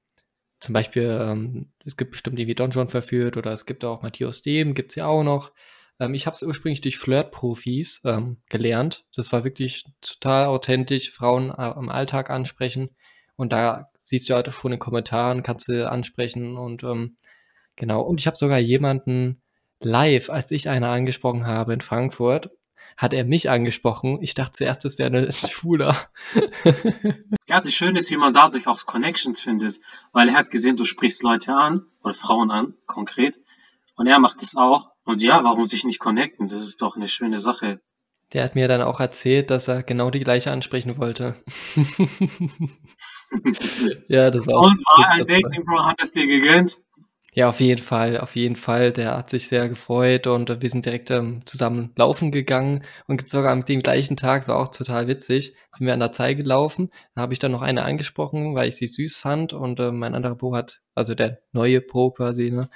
zum 0.66 0.72
Beispiel, 0.72 1.16
ähm, 1.20 1.70
es 1.85 1.96
gibt 1.96 2.11
bestimmt 2.11 2.40
irgendwie 2.40 2.57
Don 2.57 2.70
John 2.70 2.88
verführt 2.88 3.37
oder 3.37 3.52
es 3.52 3.66
gibt 3.66 3.85
auch 3.85 4.02
Matthias 4.02 4.42
Dem, 4.42 4.74
gibt 4.74 4.90
es 4.90 4.96
ja 4.96 5.07
auch 5.07 5.22
noch. 5.22 5.52
Ähm, 6.00 6.12
ich 6.12 6.26
habe 6.26 6.35
es 6.35 6.42
ursprünglich 6.42 6.81
durch 6.81 6.98
Flirt-Profis 6.98 8.02
ähm, 8.05 8.38
gelernt. 8.48 9.05
Das 9.14 9.33
war 9.33 9.44
wirklich 9.44 9.85
total 10.00 10.46
authentisch, 10.46 11.12
Frauen 11.12 11.50
äh, 11.50 11.70
im 11.79 11.88
Alltag 11.88 12.31
ansprechen. 12.31 12.90
Und 13.37 13.52
da 13.52 13.90
siehst 13.96 14.29
du 14.29 14.35
halt 14.35 14.52
schon 14.52 14.72
in 14.72 14.76
den 14.76 14.81
Kommentaren, 14.81 15.44
kannst 15.44 15.68
du 15.68 15.88
ansprechen 15.88 16.57
und 16.57 16.83
ähm, 16.83 17.14
genau. 17.76 18.00
Und 18.00 18.20
ich 18.20 18.26
habe 18.26 18.37
sogar 18.37 18.59
jemanden 18.59 19.40
live, 19.81 20.31
als 20.31 20.50
ich 20.50 20.68
eine 20.68 20.88
angesprochen 20.88 21.46
habe 21.46 21.74
in 21.74 21.81
Frankfurt, 21.81 22.50
hat 22.96 23.12
er 23.12 23.24
mich 23.24 23.50
angesprochen. 23.50 24.18
Ich 24.22 24.35
dachte 24.35 24.52
zuerst, 24.52 24.85
das 24.85 24.98
wäre 24.98 25.09
eine 25.09 25.32
Schwuler. 25.32 25.96
ja, 27.46 27.61
das 27.61 27.72
Schöne 27.72 27.98
ist, 27.98 28.11
wie 28.11 28.16
man 28.16 28.32
dadurch 28.32 28.66
auch 28.66 28.85
Connections 28.87 29.40
findet, 29.40 29.80
weil 30.12 30.28
er 30.28 30.35
hat 30.35 30.50
gesehen, 30.50 30.76
du 30.76 30.85
sprichst 30.85 31.22
Leute 31.22 31.54
an, 31.54 31.87
oder 32.02 32.14
Frauen 32.14 32.50
an, 32.50 32.74
konkret, 32.87 33.40
und 33.96 34.06
er 34.06 34.18
macht 34.18 34.42
es 34.42 34.56
auch. 34.56 34.90
Und 35.04 35.22
ja, 35.22 35.42
warum 35.44 35.64
sich 35.64 35.85
nicht 35.85 35.98
connecten? 35.98 36.48
Das 36.48 36.61
ist 36.61 36.82
doch 36.82 36.96
eine 36.96 37.09
schöne 37.09 37.38
Sache. 37.38 37.80
Der 38.32 38.42
hat 38.42 38.56
mir 38.56 38.66
dann 38.66 38.82
auch 38.82 38.98
erzählt, 38.98 39.50
dass 39.50 39.68
er 39.68 39.85
genau 39.85 40.11
die 40.11 40.20
gleiche 40.20 40.50
ansprechen 40.50 40.98
wollte. 40.98 41.35
ja, 44.09 44.30
das 44.30 44.46
war 44.46 44.56
auch. 44.56 44.70
Und 44.70 44.82
war 44.82 45.11
ein 45.11 45.26
Dating 45.26 45.64
Bro, 45.64 45.85
hat 45.85 46.02
es 46.02 46.12
dir 46.12 46.26
gegönnt? 46.26 46.78
Ja, 47.38 47.51
auf 47.51 47.61
jeden 47.61 47.83
Fall, 47.83 48.18
auf 48.18 48.35
jeden 48.35 48.57
Fall. 48.57 48.92
Der 48.92 49.14
hat 49.14 49.29
sich 49.29 49.49
sehr 49.49 49.68
gefreut 49.68 50.27
und 50.27 50.62
wir 50.62 50.70
sind 50.70 50.87
direkt 50.87 51.11
ähm, 51.11 51.42
zusammen 51.44 51.92
laufen 51.94 52.31
gegangen 52.31 52.83
und 53.09 53.29
sogar 53.29 53.53
am 53.53 53.62
dem 53.62 53.83
gleichen 53.83 54.16
Tag, 54.16 54.49
war 54.49 54.57
auch 54.59 54.68
total 54.68 55.07
witzig, 55.07 55.55
sind 55.70 55.87
wir 55.87 55.92
an 55.92 56.01
der 56.01 56.12
Zeit 56.12 56.38
gelaufen. 56.38 56.90
Da 57.14 57.20
habe 57.20 57.35
ich 57.35 57.38
dann 57.38 57.53
noch 57.53 57.61
eine 57.61 57.83
angesprochen, 57.85 58.55
weil 58.55 58.70
ich 58.70 58.77
sie 58.77 58.87
süß 58.87 59.18
fand 59.18 59.53
und 59.53 59.79
äh, 59.81 59.92
mein 59.92 60.14
anderer 60.14 60.35
Pro 60.35 60.55
hat, 60.55 60.81
also 60.94 61.14
der 61.14 61.38
neue 61.53 61.83
Pro 61.83 62.11
quasi, 62.11 62.51
ne, 62.51 62.70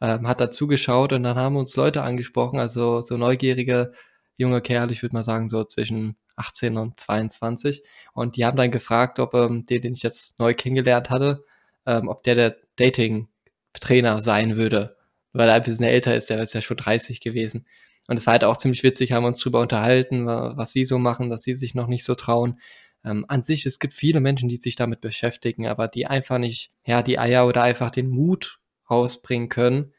ähm, 0.00 0.28
hat 0.28 0.40
da 0.40 0.50
zugeschaut 0.52 1.12
und 1.12 1.24
dann 1.24 1.36
haben 1.36 1.56
uns 1.56 1.74
Leute 1.74 2.02
angesprochen, 2.02 2.60
also 2.60 3.00
so 3.00 3.16
neugierige 3.16 3.92
junge 4.36 4.60
Kerl, 4.60 4.92
ich 4.92 5.02
würde 5.02 5.14
mal 5.16 5.24
sagen 5.24 5.48
so 5.48 5.64
zwischen 5.64 6.16
18 6.36 6.78
und 6.78 7.00
22 7.00 7.82
und 8.12 8.36
die 8.36 8.44
haben 8.44 8.56
dann 8.56 8.70
gefragt, 8.70 9.18
ob 9.18 9.34
ähm, 9.34 9.66
den, 9.66 9.82
den 9.82 9.94
ich 9.94 10.04
jetzt 10.04 10.38
neu 10.38 10.54
kennengelernt 10.54 11.10
hatte, 11.10 11.44
ähm, 11.86 12.08
ob 12.08 12.22
der 12.22 12.36
der 12.36 12.56
Dating 12.76 13.28
Trainer 13.80 14.20
sein 14.20 14.56
würde, 14.56 14.96
weil 15.32 15.48
er 15.48 15.54
ein 15.54 15.62
bisschen 15.62 15.86
älter 15.86 16.14
ist, 16.14 16.30
der 16.30 16.40
ist 16.40 16.54
ja 16.54 16.62
schon 16.62 16.76
30 16.76 17.20
gewesen. 17.20 17.66
Und 18.06 18.18
es 18.18 18.26
war 18.26 18.32
halt 18.32 18.44
auch 18.44 18.56
ziemlich 18.56 18.82
witzig, 18.82 19.12
haben 19.12 19.24
uns 19.24 19.38
drüber 19.40 19.60
unterhalten, 19.60 20.26
was 20.26 20.72
sie 20.72 20.84
so 20.84 20.98
machen, 20.98 21.30
dass 21.30 21.42
sie 21.42 21.54
sich 21.54 21.74
noch 21.74 21.86
nicht 21.86 22.04
so 22.04 22.14
trauen. 22.14 22.60
Ähm, 23.04 23.24
an 23.28 23.42
sich, 23.42 23.66
es 23.66 23.78
gibt 23.78 23.94
viele 23.94 24.20
Menschen, 24.20 24.48
die 24.48 24.56
sich 24.56 24.76
damit 24.76 25.00
beschäftigen, 25.00 25.66
aber 25.66 25.88
die 25.88 26.06
einfach 26.06 26.38
nicht, 26.38 26.72
ja, 26.86 27.02
die 27.02 27.18
Eier 27.18 27.46
oder 27.46 27.62
einfach 27.62 27.90
den 27.90 28.08
Mut 28.08 28.60
rausbringen 28.90 29.48
können, 29.48 29.92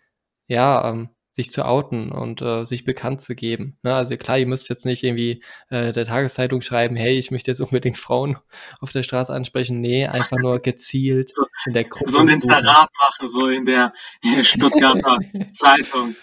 ja, 0.48 0.90
ähm, 0.90 1.10
sich 1.36 1.52
zu 1.52 1.66
outen 1.66 2.14
und 2.14 2.42
äh, 2.42 2.64
sich 2.64 2.86
bekannt 2.86 3.22
zu 3.22 3.36
geben. 3.36 3.78
Ne? 3.84 3.94
Also 3.94 4.16
klar, 4.16 4.40
ihr 4.40 4.48
müsst 4.48 4.70
jetzt 4.70 4.86
nicht 4.86 5.04
irgendwie 5.04 5.44
äh, 5.70 5.92
der 5.92 6.06
Tageszeitung 6.06 6.62
schreiben, 6.62 6.96
hey, 6.96 7.18
ich 7.18 7.30
möchte 7.30 7.52
jetzt 7.52 7.60
unbedingt 7.60 7.98
Frauen 7.98 8.38
auf 8.80 8.94
der 8.94 9.04
Straße 9.04 9.34
ansprechen. 9.34 9.82
Nee, 9.82 10.08
einfach 10.08 10.38
nur 10.38 10.60
gezielt 10.60 11.36
so, 11.36 11.46
in 11.66 11.74
der 11.74 11.84
Gruppe. 11.84 12.10
So 12.10 12.22
ein 12.22 12.30
Inserat 12.30 12.90
machen, 12.98 13.28
so 13.28 13.50
in 13.50 13.66
der, 13.66 13.92
in 14.24 14.38
der 14.38 14.44
Stuttgarter 14.44 15.20
Zeitung. 15.50 16.16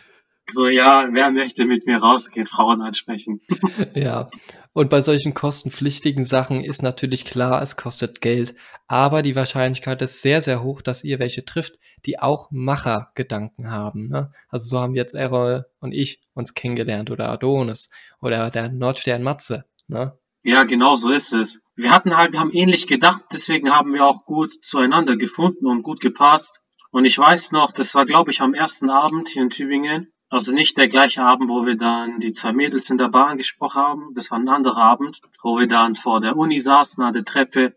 So, 0.50 0.66
ja, 0.66 1.06
wer 1.12 1.30
möchte 1.30 1.66
mit 1.66 1.86
mir 1.86 1.98
rausgehen, 1.98 2.46
Frauen 2.46 2.80
ansprechen? 2.80 3.42
ja, 3.94 4.30
und 4.72 4.88
bei 4.88 5.02
solchen 5.02 5.34
kostenpflichtigen 5.34 6.24
Sachen 6.24 6.64
ist 6.64 6.82
natürlich 6.82 7.26
klar, 7.26 7.60
es 7.60 7.76
kostet 7.76 8.22
Geld, 8.22 8.54
aber 8.86 9.20
die 9.20 9.36
Wahrscheinlichkeit 9.36 10.00
ist 10.00 10.22
sehr, 10.22 10.40
sehr 10.40 10.62
hoch, 10.62 10.80
dass 10.80 11.04
ihr 11.04 11.18
welche 11.18 11.44
trifft, 11.44 11.78
die 12.06 12.18
auch 12.18 12.50
Machergedanken 12.50 13.70
haben. 13.70 14.08
Ne? 14.08 14.32
Also 14.48 14.68
so 14.68 14.80
haben 14.80 14.94
jetzt 14.94 15.14
Errol 15.14 15.66
und 15.80 15.92
ich 15.92 16.20
uns 16.34 16.54
kennengelernt 16.54 17.10
oder 17.10 17.28
Adonis 17.28 17.90
oder 18.20 18.50
der 18.50 18.70
Nordstern 18.70 19.22
Matze. 19.22 19.64
Ne? 19.86 20.18
Ja, 20.42 20.64
genau 20.64 20.96
so 20.96 21.12
ist 21.12 21.32
es. 21.32 21.62
Wir 21.76 21.90
hatten 21.90 22.16
halt, 22.16 22.32
wir 22.32 22.40
haben 22.40 22.52
ähnlich 22.52 22.86
gedacht, 22.86 23.24
deswegen 23.32 23.72
haben 23.72 23.92
wir 23.92 24.04
auch 24.04 24.24
gut 24.24 24.52
zueinander 24.62 25.16
gefunden 25.16 25.66
und 25.66 25.82
gut 25.82 26.00
gepasst. 26.00 26.60
Und 26.90 27.04
ich 27.04 27.16
weiß 27.16 27.52
noch, 27.52 27.72
das 27.72 27.94
war, 27.94 28.04
glaube 28.04 28.32
ich, 28.32 28.40
am 28.40 28.52
ersten 28.52 28.90
Abend 28.90 29.28
hier 29.28 29.42
in 29.42 29.50
Tübingen. 29.50 30.12
Also 30.28 30.52
nicht 30.52 30.78
der 30.78 30.88
gleiche 30.88 31.22
Abend, 31.22 31.48
wo 31.48 31.64
wir 31.66 31.76
dann 31.76 32.18
die 32.18 32.32
zwei 32.32 32.52
Mädels 32.52 32.90
in 32.90 32.98
der 32.98 33.08
Bahn 33.08 33.36
gesprochen 33.36 33.80
haben. 33.80 34.14
Das 34.14 34.30
war 34.30 34.38
ein 34.38 34.48
anderer 34.48 34.82
Abend, 34.82 35.20
wo 35.42 35.58
wir 35.58 35.68
dann 35.68 35.94
vor 35.94 36.20
der 36.20 36.36
Uni 36.36 36.58
saßen 36.58 37.04
an 37.04 37.12
der 37.12 37.24
Treppe 37.24 37.74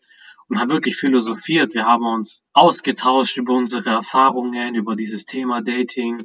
und 0.50 0.60
haben 0.60 0.70
wirklich 0.70 0.98
philosophiert. 0.98 1.74
Wir 1.74 1.86
haben 1.86 2.06
uns 2.06 2.46
ausgetauscht 2.54 3.38
über 3.38 3.54
unsere 3.54 3.90
Erfahrungen, 3.90 4.76
über 4.76 4.96
dieses 4.96 5.26
Thema 5.26 5.62
Dating, 5.62 6.24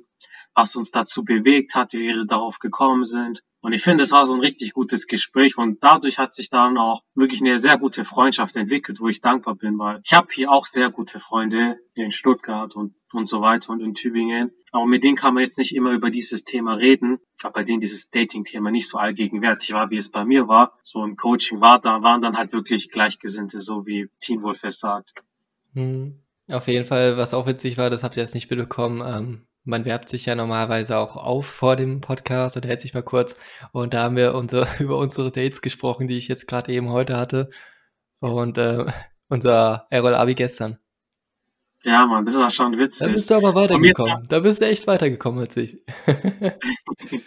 was 0.55 0.77
uns 0.77 0.91
dazu 0.91 1.25
bewegt 1.25 1.75
hat, 1.75 1.93
wie 1.93 2.01
wir 2.01 2.25
darauf 2.25 2.59
gekommen 2.59 3.05
sind. 3.05 3.43
Und 3.63 3.75
ich 3.75 3.83
finde, 3.83 4.05
es 4.05 4.13
war 4.13 4.25
so 4.25 4.33
ein 4.33 4.41
richtig 4.41 4.73
gutes 4.73 5.07
Gespräch 5.07 5.59
und 5.59 5.85
dadurch 5.85 6.19
hat 6.19 6.33
sich 6.33 6.49
dann 6.49 6.79
auch 6.79 7.03
wirklich 7.15 7.43
eine 7.43 7.59
sehr 7.59 7.77
gute 7.77 8.05
Freundschaft 8.05 8.57
entwickelt, 8.57 9.01
wo 9.01 9.09
ich 9.09 9.21
dankbar 9.21 9.55
bin, 9.55 9.79
weil 9.79 10.01
ich 10.03 10.13
habe 10.13 10.29
hier 10.33 10.51
auch 10.51 10.65
sehr 10.65 10.91
gute 10.91 11.21
Freunde 11.21 11.79
in 11.95 12.11
Stuttgart 12.11 12.75
und, 12.75 12.95
und 13.13 13.27
so 13.27 13.43
weiter 13.43 13.71
und 13.71 13.81
in 13.81 13.93
Tübingen. 13.93 14.53
Aber 14.73 14.87
mit 14.87 15.05
denen 15.05 15.17
kann 15.17 15.35
man 15.35 15.43
jetzt 15.43 15.59
nicht 15.59 15.75
immer 15.75 15.93
über 15.93 16.11
dieses 16.11 16.45
Thema 16.45 16.75
reden, 16.75 17.19
weil 17.43 17.53
bei 17.53 17.63
denen 17.63 17.81
dieses 17.81 18.09
Dating-Thema 18.09 18.71
nicht 18.71 18.89
so 18.89 18.97
allgegenwärtig 18.97 19.73
war, 19.73 19.91
wie 19.91 19.99
es 19.99 20.11
bei 20.11 20.25
mir 20.25 20.49
war. 20.49 20.79
So 20.83 21.05
im 21.05 21.17
Coaching 21.17 21.61
war 21.61 21.79
da, 21.79 22.03
waren 22.03 22.23
dann 22.23 22.39
halt 22.39 22.55
wirklich 22.55 22.91
Gleichgesinnte, 22.91 23.59
so 23.59 23.85
wie 23.85 24.09
Teen 24.21 24.43
Wolf 24.43 24.65
es 24.65 24.79
sagt. 24.79 25.13
Hm. 25.75 26.23
Auf 26.51 26.67
jeden 26.67 26.85
Fall, 26.85 27.17
was 27.17 27.35
auch 27.35 27.47
witzig 27.47 27.77
war, 27.77 27.91
das 27.91 28.03
habt 28.03 28.17
ihr 28.17 28.23
jetzt 28.23 28.35
nicht 28.35 28.51
mitbekommen, 28.51 29.03
ähm, 29.07 29.47
man 29.71 29.85
werbt 29.87 30.09
sich 30.09 30.27
ja 30.27 30.35
normalerweise 30.35 30.99
auch 30.99 31.17
auf 31.17 31.47
vor 31.47 31.77
dem 31.77 32.01
Podcast 32.01 32.57
oder 32.57 32.69
hält 32.69 32.83
sich 32.83 32.93
mal 32.93 33.03
kurz. 33.03 33.41
Und 33.73 33.95
da 33.95 34.03
haben 34.03 34.17
wir 34.17 34.35
unser, 34.35 34.67
über 34.81 34.99
unsere 34.99 35.31
Dates 35.31 35.63
gesprochen, 35.63 36.09
die 36.09 36.19
ich 36.19 36.29
jetzt 36.29 36.47
gerade 36.47 36.73
eben 36.73 36.91
heute 36.91 37.17
hatte. 37.17 37.49
Und 38.21 38.59
äh, 38.59 38.85
unser 39.29 39.87
Errol 39.89 40.15
Abi 40.15 40.35
gestern. 40.35 40.79
Ja, 41.83 42.05
Mann, 42.05 42.27
das 42.27 42.39
war 42.39 42.51
schon 42.51 42.77
witzig. 42.79 43.07
Da 43.07 43.13
bist 43.13 43.31
du 43.31 43.35
aber 43.37 43.55
weitergekommen. 43.55 44.27
Da 44.29 44.41
bist 44.41 44.61
du 44.61 44.67
echt 44.67 44.87
weitergekommen 44.87 45.41
als 45.41 45.57
ich. 45.57 45.83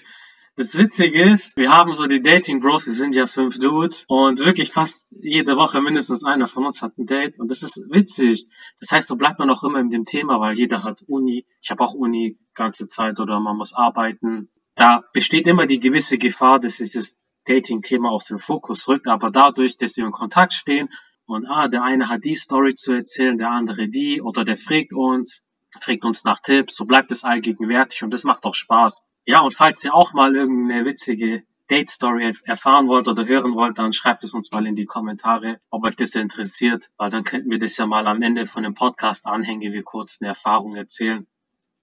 Das 0.56 0.78
Witzige 0.78 1.32
ist, 1.32 1.58
wir 1.58 1.72
haben 1.72 1.94
so 1.94 2.06
die 2.06 2.22
Dating 2.22 2.60
Bros, 2.60 2.86
wir 2.86 2.94
sind 2.94 3.16
ja 3.16 3.26
fünf 3.26 3.58
Dudes 3.58 4.06
und 4.08 4.40
wirklich 4.40 4.72
fast 4.72 5.08
jede 5.10 5.56
Woche 5.56 5.82
mindestens 5.82 6.24
einer 6.24 6.46
von 6.46 6.64
uns 6.64 6.84
hat 6.84 6.96
ein 7.00 7.08
Date 7.08 7.40
und 7.40 7.50
das 7.50 7.64
ist 7.64 7.82
witzig. 7.90 8.48
Das 8.80 8.92
heißt, 8.92 9.08
so 9.08 9.16
bleibt 9.16 9.40
man 9.40 9.50
auch 9.50 9.64
immer 9.64 9.80
in 9.80 9.90
dem 9.90 10.06
Thema, 10.06 10.40
weil 10.40 10.56
jeder 10.56 10.84
hat 10.84 11.02
Uni. 11.08 11.48
Ich 11.60 11.72
habe 11.72 11.84
auch 11.84 11.96
Uni 11.96 12.38
ganze 12.54 12.86
Zeit 12.86 13.20
oder 13.20 13.40
man 13.40 13.58
muss 13.58 13.74
arbeiten. 13.74 14.52
Da 14.76 15.02
besteht 15.12 15.48
immer 15.48 15.66
die 15.66 15.80
gewisse 15.80 16.20
Gefahr, 16.20 16.60
dass 16.60 16.78
dieses 16.78 17.18
Dating-Thema 17.46 18.12
aus 18.12 18.26
dem 18.26 18.38
Fokus 18.38 18.88
rückt, 18.88 19.08
aber 19.08 19.32
dadurch, 19.32 19.78
dass 19.78 19.98
wir 19.98 20.06
in 20.06 20.12
Kontakt 20.12 20.54
stehen 20.54 20.90
und 21.26 21.48
ah, 21.48 21.68
der 21.68 21.82
eine 21.82 22.10
hat 22.10 22.26
die 22.26 22.36
Story 22.36 22.76
zu 22.76 22.92
erzählen, 22.94 23.40
der 23.40 23.50
andere 23.50 23.88
die 23.88 24.22
oder 24.22 24.46
der 24.46 24.58
fragt 24.58 24.94
uns, 24.94 25.42
fragt 25.80 26.06
uns 26.06 26.26
nach 26.26 26.42
Tipps, 26.42 26.76
so 26.76 26.86
bleibt 26.86 27.10
es 27.10 27.24
allgegenwärtig 27.24 28.04
und 28.04 28.12
das 28.12 28.24
macht 28.24 28.46
auch 28.46 28.54
Spaß. 28.54 29.04
Ja, 29.26 29.42
und 29.42 29.54
falls 29.54 29.84
ihr 29.84 29.94
auch 29.94 30.14
mal 30.14 30.36
irgendeine 30.36 30.86
witzige 30.86 31.44
Date-Story 31.70 32.34
erfahren 32.44 32.88
wollt 32.88 33.08
oder 33.08 33.26
hören 33.26 33.56
wollt, 33.56 33.80
dann 33.80 33.94
schreibt 33.94 34.24
es 34.24 34.34
uns 34.34 34.52
mal 34.52 34.66
in 34.68 34.76
die 34.76 34.86
Kommentare, 34.86 35.60
ob 35.70 35.86
euch 35.86 35.96
das 35.96 36.14
interessiert, 36.16 36.90
weil 36.98 37.10
dann 37.10 37.24
könnten 37.24 37.50
wir 37.50 37.58
das 37.58 37.78
ja 37.78 37.86
mal 37.88 38.06
am 38.08 38.22
Ende 38.22 38.48
von 38.48 38.64
dem 38.64 38.74
Podcast 38.74 39.26
anhängen, 39.26 39.62
wie 39.62 39.74
wir 39.74 39.84
kurz 39.84 40.20
eine 40.22 40.30
Erfahrung 40.30 40.76
erzählen. 40.76 41.26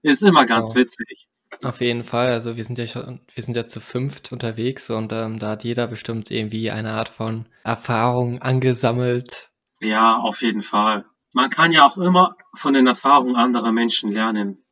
Ist 0.03 0.23
immer 0.23 0.45
ganz 0.45 0.75
Genau. 0.75 0.83
witzig. 0.85 1.29
Auf 1.65 1.81
jeden 1.81 2.05
Fall. 2.05 2.29
Also 2.31 2.57
wir 2.57 2.65
sind 2.65 2.79
ja 2.79 2.87
schon, 2.87 3.21
wir 3.35 3.43
sind 3.43 3.57
ja 3.57 3.67
zu 3.67 3.81
fünft 3.81 4.33
unterwegs 4.33 4.89
und 4.91 5.13
ähm, 5.13 5.39
da 5.39 5.51
hat 5.51 5.65
jeder 5.65 5.87
bestimmt 5.89 6.31
irgendwie 6.31 6.71
eine 6.71 6.93
Art 6.93 7.09
von 7.09 7.47
Erfahrung 7.65 8.41
angesammelt. 8.41 9.51
Ja, 9.81 10.19
auf 10.19 10.43
jeden 10.43 10.63
Fall. 10.63 11.07
Man 11.33 11.51
kann 11.51 11.73
ja 11.73 11.85
auch 11.87 11.97
immer 11.97 12.37
von 12.55 12.75
den 12.75 12.87
Erfahrungen 12.87 13.35
anderer 13.37 13.73
Menschen 13.73 14.13
lernen. 14.13 14.65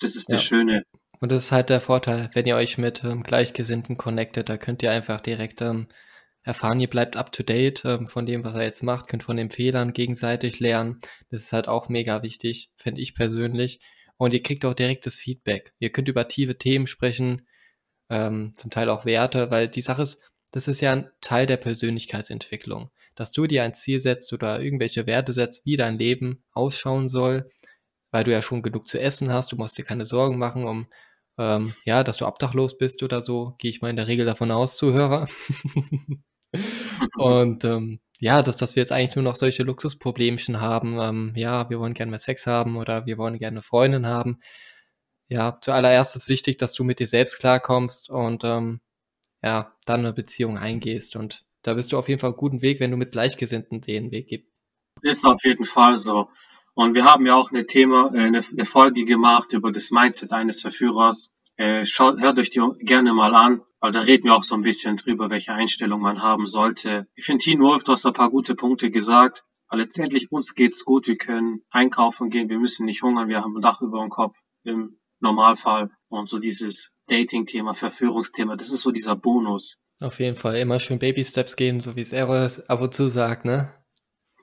Das 0.00 0.16
ist 0.16 0.30
das 0.30 0.42
Ja. 0.42 0.46
Schöne. 0.48 0.84
Und 1.24 1.32
das 1.32 1.44
ist 1.44 1.52
halt 1.52 1.70
der 1.70 1.80
Vorteil, 1.80 2.28
wenn 2.34 2.44
ihr 2.44 2.54
euch 2.54 2.76
mit 2.76 3.02
ähm, 3.02 3.22
Gleichgesinnten 3.22 3.96
connectet, 3.96 4.50
da 4.50 4.58
könnt 4.58 4.82
ihr 4.82 4.90
einfach 4.90 5.22
direkt 5.22 5.62
ähm, 5.62 5.88
erfahren, 6.42 6.80
ihr 6.80 6.90
bleibt 6.90 7.16
up 7.16 7.32
to 7.32 7.42
date 7.42 7.82
ähm, 7.86 8.08
von 8.08 8.26
dem, 8.26 8.44
was 8.44 8.56
er 8.56 8.64
jetzt 8.64 8.82
macht, 8.82 9.08
könnt 9.08 9.22
von 9.22 9.38
den 9.38 9.50
Fehlern 9.50 9.94
gegenseitig 9.94 10.60
lernen. 10.60 10.98
Das 11.30 11.44
ist 11.44 11.54
halt 11.54 11.66
auch 11.66 11.88
mega 11.88 12.22
wichtig, 12.22 12.68
finde 12.76 13.00
ich 13.00 13.14
persönlich. 13.14 13.80
Und 14.18 14.34
ihr 14.34 14.42
kriegt 14.42 14.66
auch 14.66 14.74
direktes 14.74 15.16
Feedback. 15.16 15.72
Ihr 15.78 15.88
könnt 15.92 16.10
über 16.10 16.28
tiefe 16.28 16.58
Themen 16.58 16.86
sprechen, 16.86 17.48
ähm, 18.10 18.52
zum 18.58 18.70
Teil 18.70 18.90
auch 18.90 19.06
Werte, 19.06 19.50
weil 19.50 19.68
die 19.68 19.80
Sache 19.80 20.02
ist, 20.02 20.22
das 20.50 20.68
ist 20.68 20.82
ja 20.82 20.92
ein 20.92 21.08
Teil 21.22 21.46
der 21.46 21.56
Persönlichkeitsentwicklung, 21.56 22.90
dass 23.14 23.32
du 23.32 23.46
dir 23.46 23.64
ein 23.64 23.72
Ziel 23.72 23.98
setzt 23.98 24.30
oder 24.34 24.60
irgendwelche 24.60 25.06
Werte 25.06 25.32
setzt, 25.32 25.64
wie 25.64 25.78
dein 25.78 25.96
Leben 25.96 26.44
ausschauen 26.52 27.08
soll, 27.08 27.50
weil 28.10 28.24
du 28.24 28.30
ja 28.30 28.42
schon 28.42 28.60
genug 28.60 28.88
zu 28.88 29.00
essen 29.00 29.32
hast, 29.32 29.52
du 29.52 29.56
musst 29.56 29.78
dir 29.78 29.84
keine 29.84 30.04
Sorgen 30.04 30.36
machen, 30.36 30.66
um 30.66 30.86
ähm, 31.38 31.74
ja, 31.84 32.04
dass 32.04 32.16
du 32.18 32.26
obdachlos 32.26 32.78
bist 32.78 33.02
oder 33.02 33.22
so, 33.22 33.54
gehe 33.58 33.70
ich 33.70 33.82
mal 33.82 33.90
in 33.90 33.96
der 33.96 34.08
Regel 34.08 34.26
davon 34.26 34.50
aus, 34.50 34.76
Zuhörer. 34.76 35.28
Und 37.16 37.64
ähm, 37.64 38.00
ja, 38.20 38.42
dass, 38.42 38.56
dass 38.56 38.76
wir 38.76 38.82
jetzt 38.82 38.92
eigentlich 38.92 39.16
nur 39.16 39.24
noch 39.24 39.36
solche 39.36 39.64
Luxusproblemchen 39.64 40.60
haben. 40.60 40.98
Ähm, 41.00 41.32
ja, 41.36 41.68
wir 41.68 41.80
wollen 41.80 41.94
gerne 41.94 42.10
mehr 42.10 42.18
Sex 42.18 42.46
haben 42.46 42.76
oder 42.76 43.06
wir 43.06 43.18
wollen 43.18 43.38
gerne 43.38 43.56
eine 43.56 43.62
Freundin 43.62 44.06
haben. 44.06 44.40
Ja, 45.28 45.58
zuallererst 45.60 46.16
ist 46.16 46.28
wichtig, 46.28 46.58
dass 46.58 46.74
du 46.74 46.84
mit 46.84 47.00
dir 47.00 47.06
selbst 47.06 47.38
klarkommst 47.38 48.10
und 48.10 48.44
ähm, 48.44 48.80
ja, 49.42 49.74
dann 49.84 50.00
eine 50.00 50.12
Beziehung 50.12 50.58
eingehst. 50.58 51.16
Und 51.16 51.44
da 51.62 51.74
bist 51.74 51.92
du 51.92 51.98
auf 51.98 52.08
jeden 52.08 52.20
Fall 52.20 52.30
auf 52.30 52.36
guten 52.36 52.62
Weg, 52.62 52.80
wenn 52.80 52.90
du 52.90 52.96
mit 52.96 53.12
Gleichgesinnten 53.12 53.80
den 53.80 54.10
Weg 54.10 54.28
gibst. 54.28 54.50
Ist 55.02 55.24
auf 55.24 55.44
jeden 55.44 55.64
Fall 55.64 55.96
so. 55.96 56.28
Und 56.74 56.94
wir 56.94 57.04
haben 57.04 57.24
ja 57.26 57.34
auch 57.34 57.50
eine 57.50 57.66
Thema, 57.66 58.12
äh, 58.14 58.18
eine, 58.18 58.40
eine 58.40 58.64
Folge 58.64 59.04
gemacht 59.04 59.52
über 59.52 59.72
das 59.72 59.90
Mindset 59.90 60.32
eines 60.32 60.60
Verführers. 60.60 61.32
Äh, 61.56 61.84
schaut, 61.84 62.20
hört 62.20 62.38
euch 62.38 62.50
die 62.50 62.60
gerne 62.80 63.12
mal 63.14 63.34
an, 63.34 63.62
weil 63.80 63.92
da 63.92 64.00
reden 64.00 64.24
wir 64.24 64.34
auch 64.34 64.42
so 64.42 64.56
ein 64.56 64.62
bisschen 64.62 64.96
drüber, 64.96 65.30
welche 65.30 65.52
Einstellung 65.52 66.00
man 66.00 66.20
haben 66.20 66.46
sollte. 66.46 67.06
Ich 67.14 67.24
finde, 67.24 67.44
Teen 67.44 67.60
Wolf, 67.60 67.84
du 67.84 67.92
hast 67.92 68.06
ein 68.06 68.12
paar 68.12 68.30
gute 68.30 68.54
Punkte 68.54 68.90
gesagt. 68.90 69.44
Aber 69.68 69.80
letztendlich 69.80 70.30
uns 70.30 70.54
geht's 70.54 70.84
gut, 70.84 71.06
wir 71.06 71.16
können 71.16 71.62
einkaufen 71.70 72.30
gehen, 72.30 72.48
wir 72.50 72.58
müssen 72.58 72.86
nicht 72.86 73.02
hungern, 73.02 73.28
wir 73.28 73.40
haben 73.42 73.56
ein 73.56 73.62
Dach 73.62 73.80
über 73.80 74.00
dem 74.00 74.10
Kopf 74.10 74.36
im 74.64 74.98
Normalfall. 75.20 75.90
Und 76.08 76.28
so 76.28 76.38
dieses 76.38 76.90
Dating-Thema, 77.08 77.74
Verführungsthema, 77.74 78.56
das 78.56 78.72
ist 78.72 78.82
so 78.82 78.90
dieser 78.90 79.16
Bonus. 79.16 79.76
Auf 80.00 80.18
jeden 80.20 80.36
Fall 80.36 80.56
immer 80.56 80.80
schön 80.80 80.98
Baby-Steps 80.98 81.56
gehen, 81.56 81.80
so 81.80 81.96
wie 81.96 82.00
es 82.00 82.12
Errol 82.12 82.50
ab 82.68 82.80
und 82.80 82.94
zu 82.94 83.08
sagt, 83.08 83.44
ne? 83.44 83.72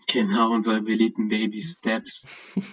Genau, 0.07 0.51
unsere 0.51 0.81
beliebten 0.81 1.27
Baby 1.29 1.61
Steps. 1.61 2.25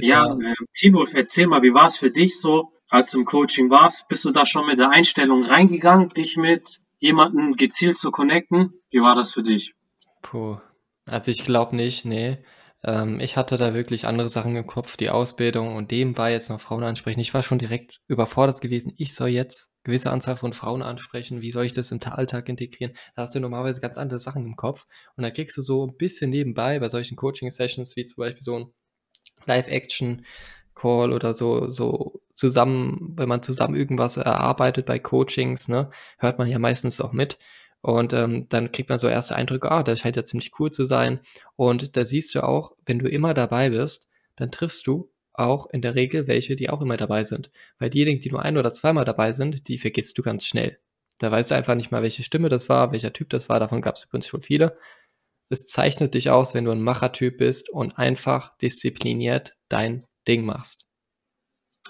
Ja, 0.00 0.34
äh, 0.34 0.54
Timo, 0.74 1.04
erzähl 1.04 1.46
mal, 1.46 1.62
wie 1.62 1.72
war 1.72 1.86
es 1.86 1.96
für 1.96 2.10
dich 2.10 2.40
so, 2.40 2.72
als 2.88 3.12
du 3.12 3.20
im 3.20 3.24
Coaching 3.24 3.70
warst? 3.70 4.08
Bist 4.08 4.24
du 4.24 4.30
da 4.30 4.44
schon 4.44 4.66
mit 4.66 4.78
der 4.78 4.90
Einstellung 4.90 5.44
reingegangen, 5.44 6.08
dich 6.08 6.36
mit 6.36 6.80
jemandem 6.98 7.54
gezielt 7.54 7.96
zu 7.96 8.10
connecten? 8.10 8.74
Wie 8.90 9.00
war 9.00 9.14
das 9.14 9.32
für 9.32 9.42
dich? 9.42 9.74
Puh, 10.22 10.58
also 11.06 11.30
ich 11.30 11.44
glaube 11.44 11.76
nicht, 11.76 12.04
nee. 12.04 12.38
Ähm, 12.82 13.20
ich 13.20 13.36
hatte 13.36 13.56
da 13.56 13.74
wirklich 13.74 14.06
andere 14.06 14.28
Sachen 14.28 14.56
im 14.56 14.66
Kopf, 14.66 14.96
die 14.96 15.10
Ausbildung 15.10 15.76
und 15.76 15.90
nebenbei 15.90 16.32
jetzt 16.32 16.50
noch 16.50 16.60
Frauen 16.60 16.84
ansprechen. 16.84 17.20
Ich 17.20 17.34
war 17.34 17.42
schon 17.42 17.58
direkt 17.58 18.00
überfordert 18.06 18.60
gewesen. 18.60 18.94
Ich 18.96 19.14
soll 19.14 19.28
jetzt 19.28 19.70
gewisse 19.84 20.10
Anzahl 20.10 20.36
von 20.36 20.52
Frauen 20.52 20.82
ansprechen. 20.82 21.40
Wie 21.40 21.52
soll 21.52 21.64
ich 21.64 21.72
das 21.72 21.90
im 21.90 22.00
Alltag 22.02 22.48
integrieren? 22.48 22.94
Da 23.14 23.22
hast 23.22 23.34
du 23.34 23.40
normalerweise 23.40 23.80
ganz 23.80 23.98
andere 23.98 24.20
Sachen 24.20 24.44
im 24.44 24.56
Kopf. 24.56 24.86
Und 25.16 25.24
da 25.24 25.30
kriegst 25.30 25.56
du 25.56 25.62
so 25.62 25.86
ein 25.86 25.96
bisschen 25.96 26.30
nebenbei 26.30 26.78
bei 26.78 26.88
solchen 26.88 27.16
Coaching-Sessions, 27.16 27.96
wie 27.96 28.04
zum 28.04 28.22
Beispiel 28.22 28.42
so 28.42 28.58
ein 28.58 28.66
Live-Action-Call 29.46 31.12
oder 31.12 31.34
so, 31.34 31.70
so 31.70 32.22
zusammen, 32.34 33.14
wenn 33.16 33.28
man 33.28 33.42
zusammen 33.42 33.76
irgendwas 33.76 34.16
erarbeitet 34.16 34.86
bei 34.86 34.98
Coachings, 34.98 35.68
ne, 35.68 35.90
hört 36.18 36.38
man 36.38 36.48
ja 36.48 36.58
meistens 36.58 37.00
auch 37.00 37.12
mit. 37.12 37.38
Und 37.82 38.12
ähm, 38.12 38.46
dann 38.48 38.72
kriegt 38.72 38.88
man 38.88 38.98
so 38.98 39.08
erste 39.08 39.36
Eindrücke, 39.36 39.70
ah, 39.70 39.82
das 39.82 40.00
scheint 40.00 40.16
ja 40.16 40.24
ziemlich 40.24 40.52
cool 40.58 40.70
zu 40.70 40.84
sein. 40.84 41.20
Und 41.56 41.96
da 41.96 42.04
siehst 42.04 42.34
du 42.34 42.44
auch, 42.44 42.72
wenn 42.84 42.98
du 42.98 43.08
immer 43.08 43.32
dabei 43.34 43.70
bist, 43.70 44.06
dann 44.36 44.50
triffst 44.50 44.86
du 44.86 45.10
auch 45.32 45.66
in 45.70 45.80
der 45.80 45.94
Regel 45.94 46.26
welche, 46.26 46.56
die 46.56 46.68
auch 46.68 46.82
immer 46.82 46.96
dabei 46.96 47.24
sind. 47.24 47.50
Weil 47.78 47.90
diejenigen, 47.90 48.20
die 48.20 48.30
nur 48.30 48.42
ein 48.42 48.58
oder 48.58 48.72
zweimal 48.72 49.04
dabei 49.04 49.32
sind, 49.32 49.68
die 49.68 49.78
vergisst 49.78 50.18
du 50.18 50.22
ganz 50.22 50.44
schnell. 50.44 50.78
Da 51.18 51.30
weißt 51.30 51.50
du 51.50 51.54
einfach 51.54 51.74
nicht 51.74 51.90
mal, 51.90 52.02
welche 52.02 52.22
Stimme 52.22 52.48
das 52.48 52.68
war, 52.68 52.92
welcher 52.92 53.12
Typ 53.12 53.30
das 53.30 53.48
war. 53.48 53.60
Davon 53.60 53.80
gab 53.80 53.96
es 53.96 54.04
übrigens 54.04 54.26
schon 54.26 54.42
viele. 54.42 54.76
Es 55.48 55.66
zeichnet 55.66 56.14
dich 56.14 56.30
aus, 56.30 56.54
wenn 56.54 56.64
du 56.64 56.70
ein 56.70 56.82
Machertyp 56.82 57.38
bist 57.38 57.70
und 57.70 57.98
einfach 57.98 58.56
diszipliniert 58.58 59.56
dein 59.68 60.06
Ding 60.28 60.44
machst. 60.44 60.86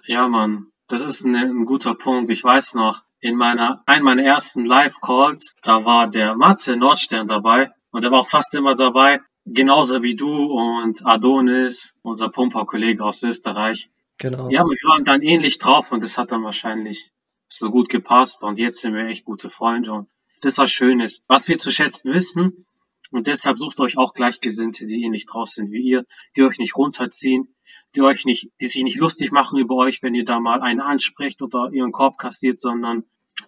Ja, 0.06 0.28
Mann, 0.28 0.66
das 0.88 1.04
ist 1.04 1.24
ein, 1.24 1.34
ein 1.36 1.64
guter 1.64 1.94
Punkt. 1.94 2.30
Ich 2.30 2.42
weiß 2.42 2.74
noch, 2.74 3.02
in 3.20 3.36
meiner, 3.36 3.82
einem 3.86 4.04
meiner 4.04 4.22
ersten 4.22 4.64
Live-Calls, 4.64 5.56
da 5.62 5.84
war 5.84 6.08
der 6.08 6.34
Matze 6.34 6.76
Nordstern 6.76 7.26
dabei 7.26 7.70
und 7.90 8.04
er 8.04 8.10
war 8.10 8.20
auch 8.20 8.28
fast 8.28 8.54
immer 8.54 8.74
dabei, 8.74 9.20
genauso 9.46 10.02
wie 10.02 10.16
du 10.16 10.46
und 10.46 11.04
Adonis, 11.06 11.94
unser 12.02 12.28
Pumper-Kollege 12.28 13.04
aus 13.04 13.22
Österreich. 13.22 13.90
Genau. 14.18 14.48
Ja, 14.50 14.64
wir 14.64 14.88
waren 14.88 15.04
dann 15.04 15.22
ähnlich 15.22 15.58
drauf 15.58 15.92
und 15.92 16.02
das 16.02 16.18
hat 16.18 16.32
dann 16.32 16.44
wahrscheinlich 16.44 17.10
so 17.48 17.70
gut 17.70 17.88
gepasst 17.88 18.42
und 18.42 18.58
jetzt 18.58 18.80
sind 18.80 18.94
wir 18.94 19.06
echt 19.06 19.24
gute 19.24 19.50
Freunde 19.50 19.92
und 19.92 20.08
das 20.42 20.56
war 20.58 20.66
Schönes. 20.66 21.24
Was 21.26 21.48
wir 21.48 21.58
zu 21.58 21.70
schätzen 21.70 22.12
wissen, 22.12 22.64
Und 23.10 23.26
deshalb 23.26 23.58
sucht 23.58 23.80
euch 23.80 23.98
auch 23.98 24.14
Gleichgesinnte, 24.14 24.86
die 24.86 25.02
ähnlich 25.02 25.26
draus 25.26 25.54
sind 25.54 25.70
wie 25.72 25.82
ihr, 25.82 26.04
die 26.36 26.42
euch 26.42 26.58
nicht 26.58 26.76
runterziehen, 26.76 27.54
die 27.94 28.02
euch 28.02 28.24
nicht, 28.24 28.50
die 28.60 28.66
sich 28.66 28.82
nicht 28.84 28.98
lustig 28.98 29.32
machen 29.32 29.58
über 29.58 29.76
euch, 29.76 30.02
wenn 30.02 30.14
ihr 30.14 30.24
da 30.24 30.38
mal 30.38 30.62
eine 30.62 30.84
ansprecht 30.84 31.42
oder 31.42 31.70
ihren 31.72 31.92
Korb 31.92 32.18
kassiert, 32.18 32.60
sondern 32.60 33.04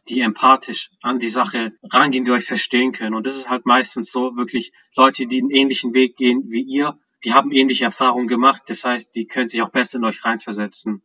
die 0.09 0.21
empathisch 0.21 0.91
an 1.03 1.19
die 1.19 1.29
Sache 1.29 1.73
rangehen, 1.83 2.25
die 2.25 2.33
euch 2.33 2.45
verstehen 2.45 2.93
können. 2.93 3.15
Und 3.15 3.27
das 3.27 3.37
ist 3.37 3.51
halt 3.51 3.67
meistens 3.67 4.11
so, 4.11 4.37
wirklich 4.37 4.73
Leute, 4.97 5.27
die 5.27 5.41
einen 5.41 5.51
ähnlichen 5.51 5.95
Weg 5.95 6.17
gehen 6.17 6.45
wie 6.49 6.63
ihr, 6.63 6.99
die 7.25 7.35
haben 7.35 7.53
ähnliche 7.53 7.85
Erfahrungen 7.85 8.27
gemacht. 8.27 8.63
Das 8.67 8.85
heißt, 8.85 9.15
die 9.15 9.27
können 9.27 9.47
sich 9.47 9.63
auch 9.63 9.71
besser 9.71 9.99
in 9.99 10.05
euch 10.05 10.25
reinversetzen. 10.25 11.03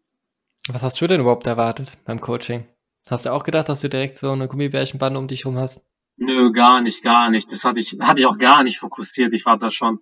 Was 0.67 0.83
hast 0.83 0.99
du 0.99 1.07
denn 1.07 1.21
überhaupt 1.21 1.47
erwartet 1.47 1.91
beim 2.05 2.19
Coaching? 2.19 2.65
Hast 3.09 3.25
du 3.25 3.31
auch 3.31 3.43
gedacht, 3.43 3.69
dass 3.69 3.81
du 3.81 3.89
direkt 3.89 4.17
so 4.17 4.31
eine 4.31 4.47
Gummibärchenbande 4.47 5.19
um 5.19 5.27
dich 5.27 5.45
herum 5.45 5.57
hast? 5.57 5.81
Nö, 6.17 6.51
gar 6.51 6.81
nicht, 6.81 7.03
gar 7.03 7.29
nicht. 7.29 7.51
Das 7.51 7.63
hatte 7.63 7.79
ich, 7.79 7.97
hatte 7.99 8.21
ich 8.21 8.25
auch 8.25 8.37
gar 8.39 8.63
nicht 8.63 8.79
fokussiert. 8.79 9.33
Ich 9.33 9.45
war 9.45 9.57
da 9.57 9.69
schon 9.69 9.99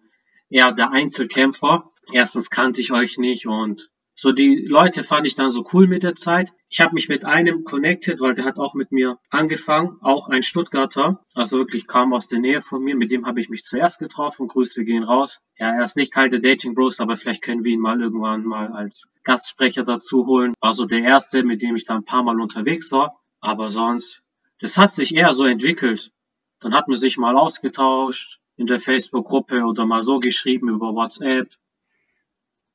eher 0.50 0.72
der 0.72 0.92
Einzelkämpfer. 0.92 1.92
Erstens 2.12 2.50
kannte 2.50 2.82
ich 2.82 2.92
euch 2.92 3.18
nicht 3.18 3.48
und 3.48 3.92
so 4.18 4.32
die 4.32 4.66
Leute 4.66 5.04
fand 5.04 5.28
ich 5.28 5.36
dann 5.36 5.50
so 5.50 5.66
cool 5.74 5.88
mit 5.88 6.04
der 6.04 6.16
Zeit. 6.16 6.54
Ich 6.70 6.80
habe 6.80 6.94
mich 6.94 7.10
mit 7.10 7.26
einem 7.26 7.66
connected, 7.66 8.22
weil 8.22 8.34
der 8.34 8.46
hat 8.46 8.58
auch 8.58 8.74
mit 8.74 8.94
mir 8.94 9.20
angefangen, 9.30 9.98
auch 10.02 10.30
ein 10.30 10.42
Stuttgarter, 10.42 11.22
also 11.34 11.58
wirklich 11.58 11.86
kam 11.86 12.14
aus 12.14 12.30
der 12.30 12.40
Nähe 12.40 12.62
von 12.62 12.82
mir. 12.82 12.96
Mit 12.96 13.12
dem 13.12 13.26
habe 13.26 13.42
ich 13.42 13.50
mich 13.50 13.64
zuerst 13.64 14.00
getroffen. 14.00 14.48
Grüße 14.48 14.86
gehen 14.86 15.04
raus. 15.04 15.42
Ja, 15.58 15.76
er 15.76 15.84
ist 15.84 15.98
nicht 15.98 16.14
Teil 16.14 16.30
der 16.30 16.40
Dating 16.40 16.76
Bros, 16.76 17.02
aber 17.02 17.18
vielleicht 17.18 17.42
können 17.42 17.66
wir 17.66 17.74
ihn 17.74 17.82
mal 17.82 18.02
irgendwann 18.02 18.46
mal 18.46 18.72
als 18.72 19.10
Gastsprecher 19.26 19.84
dazu 19.84 20.26
holen. 20.26 20.54
War 20.62 20.72
so 20.72 20.86
der 20.86 21.02
erste, 21.02 21.44
mit 21.44 21.62
dem 21.62 21.76
ich 21.76 21.84
dann 21.84 21.98
ein 21.98 22.06
paar 22.06 22.24
Mal 22.24 22.40
unterwegs 22.40 22.94
war. 22.94 23.20
Aber 23.42 23.68
sonst, 23.68 24.24
das 24.60 24.78
hat 24.78 24.92
sich 24.92 25.16
eher 25.16 25.34
so 25.34 25.46
entwickelt. 25.46 26.12
Dann 26.60 26.74
hat 26.74 26.88
man 26.88 26.98
sich 26.98 27.18
mal 27.18 27.36
ausgetauscht 27.38 28.40
in 28.56 28.68
der 28.68 28.80
Facebook-Gruppe 28.80 29.64
oder 29.64 29.86
mal 29.86 30.02
so 30.02 30.20
geschrieben 30.20 30.70
über 30.70 30.94
WhatsApp. 30.94 31.50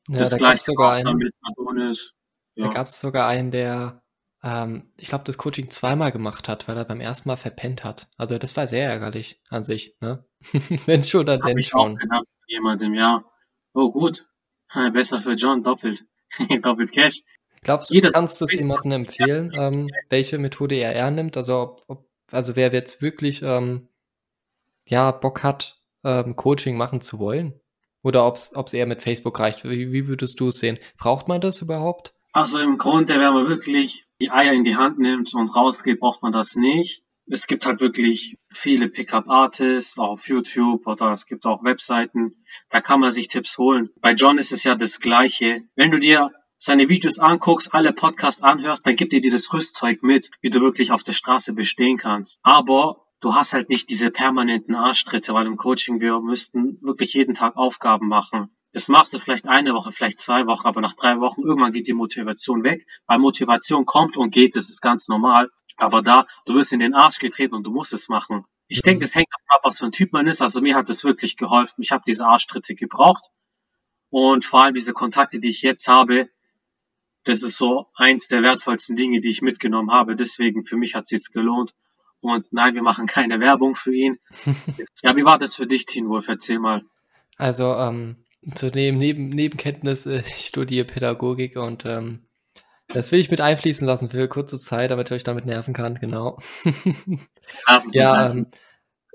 Ja, 0.09 0.19
das 0.19 0.31
da 0.31 0.37
gleiche 0.37 0.57
es 0.57 0.65
sogar 0.65 0.93
einen, 0.93 1.17
mit 1.17 1.35
Adonis. 1.43 2.13
da 2.57 2.67
Ja. 2.67 2.73
gab 2.73 2.87
es 2.87 3.01
sogar 3.01 3.29
einen, 3.29 3.51
der, 3.51 4.03
ähm, 4.43 4.93
ich 4.97 5.09
glaube, 5.09 5.25
das 5.25 5.39
Coaching 5.39 5.71
zweimal 5.71 6.13
gemacht 6.13 6.49
hat, 6.49 6.69
weil 6.69 6.77
er 6.77 6.85
beim 6.85 7.01
ersten 7.01 7.29
Mal 7.29 7.37
verpennt 7.37 7.85
hat. 7.85 8.09
Also 8.17 8.39
das 8.39 8.57
war 8.57 8.67
sehr 8.67 8.89
ärgerlich 8.89 9.41
an 9.49 9.65
sich, 9.65 9.97
ne? 10.01 10.25
Wenn 10.87 11.03
schon, 11.03 11.27
dann 11.27 11.43
auch 11.43 11.63
schon. 11.63 11.99
jemandem, 12.47 12.95
ja. 12.95 13.25
Oh 13.73 13.91
gut. 13.91 14.27
Besser 14.93 15.21
für 15.21 15.35
John, 15.35 15.63
doppelt. 15.63 16.05
doppelt 16.63 16.93
Cash. 16.93 17.23
Glaubst 17.63 17.91
du, 17.91 17.95
Jedes 17.95 18.15
kannst 18.15 18.41
es 18.43 18.53
jemandem 18.53 18.93
empfehlen, 18.93 19.53
ähm, 19.55 19.91
welche 20.09 20.39
Methode 20.39 20.77
er 20.77 20.95
eher 20.95 21.11
nimmt? 21.11 21.37
Also, 21.37 21.61
ob, 21.61 21.85
ob, 21.89 22.09
also 22.31 22.57
wer 22.57 22.73
jetzt 22.73 23.03
wirklich 23.03 23.43
ähm, 23.43 23.89
ja, 24.87 25.11
Bock 25.11 25.43
hat, 25.43 25.81
ähm, 26.05 26.37
Coaching 26.37 26.77
machen 26.77 27.01
zu 27.01 27.19
wollen? 27.19 27.61
Oder 28.03 28.27
ob 28.27 28.37
es 28.37 28.73
eher 28.73 28.87
mit 28.87 29.03
Facebook 29.03 29.39
reicht? 29.39 29.65
Wie, 29.65 29.93
wie 29.93 30.09
würdest 30.09 30.41
du 30.41 30.49
es 30.49 30.59
sehen? 30.59 30.79
Braucht 30.97 31.29
man 31.29 31.41
das 31.41 31.61
überhaupt? 31.61 32.15
Also 32.33 32.59
im 32.59 32.79
Grunde, 32.79 33.15
wenn 33.19 33.35
man 33.35 33.49
wirklich 33.49 34.07
die 34.21 34.31
Eier 34.31 34.53
in 34.53 34.65
die 34.65 34.77
Hand 34.77 34.99
nimmt 34.99 35.35
und 35.35 35.55
rausgeht, 35.55 36.01
braucht 36.01 36.23
man 36.23 36.33
das 36.33 36.57
nicht. 36.57 37.03
Es 37.27 37.47
gibt 37.47 37.67
halt 37.67 37.81
wirklich 37.81 38.39
viele 38.51 38.89
Pickup-Artists 38.89 39.99
auf 39.99 40.27
YouTube 40.29 40.87
oder 40.87 41.13
es 41.13 41.27
gibt 41.27 41.47
auch 41.47 41.63
Webseiten. 41.63 42.45
Da 42.71 42.81
kann 42.81 43.01
man 43.01 43.13
sich 43.13 43.29
Tipps 43.29 43.59
holen. 43.59 43.91
Bei 44.01 44.13
John 44.13 44.39
ist 44.39 44.53
es 44.53 44.65
ja 44.65 44.75
das 44.75 45.01
Gleiche. 45.01 45.63
Wenn 45.77 45.91
du 45.91 45.99
dir 45.99 46.31
seine 46.61 46.91
Videos 46.91 47.19
anguckst, 47.19 47.75
alle 47.75 47.93
Podcasts 47.95 48.43
anhörst, 48.43 48.87
dann 48.87 48.95
gibt 48.95 49.15
er 49.15 49.21
dir 49.21 49.33
das 49.33 49.53
Rüstzeug 49.53 50.03
mit, 50.03 50.31
wie 50.43 50.51
du 50.51 50.61
wirklich 50.61 50.93
auf 50.93 51.03
der 51.03 51.15
Straße 51.15 51.55
bestehen 51.55 51.97
kannst. 51.97 52.39
Aber 52.43 53.07
du 53.21 53.35
hast 53.35 53.55
halt 53.55 53.71
nicht 53.71 53.89
diese 53.89 54.11
permanenten 54.11 54.75
Arschtritte, 54.75 55.33
weil 55.33 55.47
im 55.47 55.57
Coaching 55.57 56.01
wir 56.01 56.21
müssten 56.21 56.79
wirklich 56.83 57.15
jeden 57.15 57.35
Tag 57.35 57.57
Aufgaben 57.57 58.09
machen. 58.09 58.55
Das 58.73 58.89
machst 58.89 59.15
du 59.15 59.19
vielleicht 59.19 59.49
eine 59.49 59.73
Woche, 59.73 59.91
vielleicht 59.91 60.19
zwei 60.19 60.47
Wochen, 60.47 60.67
aber 60.67 60.83
nach 60.83 60.95
drei 60.95 61.19
Wochen 61.19 61.43
irgendwann 61.43 61.73
geht 61.73 61.89
die 61.89 61.95
Motivation 61.95 62.63
weg, 62.63 62.87
weil 63.07 63.19
Motivation 63.19 63.87
kommt 63.87 64.19
und 64.19 64.31
geht, 64.31 64.55
das 64.55 64.69
ist 64.69 64.83
ganz 64.83 65.09
normal. 65.09 65.51
Aber 65.79 66.03
da, 66.03 66.27
du 66.45 66.55
wirst 66.55 66.75
in 66.75 66.81
den 66.81 66.95
Arsch 66.95 67.19
getreten 67.19 67.55
und 67.55 67.67
du 67.67 67.73
musst 67.73 67.95
es 67.95 68.11
machen. 68.11 68.45
Ich 68.69 68.83
denke, 68.83 69.01
das 69.01 69.15
hängt 69.15 69.29
davon 69.33 69.57
ab, 69.57 69.61
was 69.65 69.79
für 69.79 69.87
ein 69.87 69.93
Typ 69.93 70.13
man 70.13 70.27
ist. 70.27 70.43
Also 70.43 70.61
mir 70.61 70.77
hat 70.77 70.91
das 70.91 71.05
wirklich 71.05 71.39
geholfen. 71.39 71.83
Ich 71.83 71.91
habe 71.91 72.05
diese 72.07 72.27
Arschtritte 72.27 72.75
gebraucht 72.75 73.25
und 74.11 74.45
vor 74.45 74.63
allem 74.63 74.75
diese 74.75 74.93
Kontakte, 74.93 75.41
die 75.41 75.49
ich 75.49 75.63
jetzt 75.63 75.89
habe, 75.89 76.29
das 77.25 77.43
ist 77.43 77.59
so 77.59 77.87
eins 77.95 78.29
der 78.29 78.43
wertvollsten 78.43 78.97
Dinge, 78.97 79.21
die 79.21 79.31
ich 79.31 79.43
mitgenommen 79.43 79.91
habe. 79.91 80.17
Deswegen 80.17 80.65
für 80.65 80.77
mich 80.77 80.95
hat 80.95 81.05
es 81.05 81.09
sich 81.11 81.33
gelohnt. 81.33 81.75
Und 82.21 82.53
nein, 82.53 82.75
wir 82.75 82.83
machen 82.83 83.07
keine 83.07 83.41
Werbung 83.41 83.75
für 83.75 83.95
ihn. 83.95 84.19
Ja, 85.03 85.17
wie 85.17 85.25
war 85.25 85.39
das 85.39 85.55
für 85.55 85.67
dich, 85.67 85.87
Teen 85.87 86.09
Wolf? 86.09 86.29
Erzähl 86.29 86.59
mal. 86.59 86.83
Also, 87.37 87.75
ähm, 87.75 88.25
zudem 88.55 88.99
neben 88.99 89.31
Nebenkenntnis, 89.31 90.05
äh, 90.05 90.21
ich 90.21 90.47
studiere 90.47 90.85
Pädagogik 90.85 91.57
und 91.57 91.87
ähm, 91.87 92.27
das 92.89 93.13
will 93.13 93.21
ich 93.21 93.31
mit 93.31 93.41
einfließen 93.41 93.87
lassen 93.87 94.11
für 94.11 94.29
kurze 94.29 94.59
Zeit, 94.59 94.91
damit 94.91 95.09
ich 95.09 95.17
euch 95.17 95.25
damit 95.25 95.47
nerven 95.47 95.73
kann, 95.73 95.95
genau. 95.95 96.39
Ja, 97.93 98.31
ähm, 98.31 98.49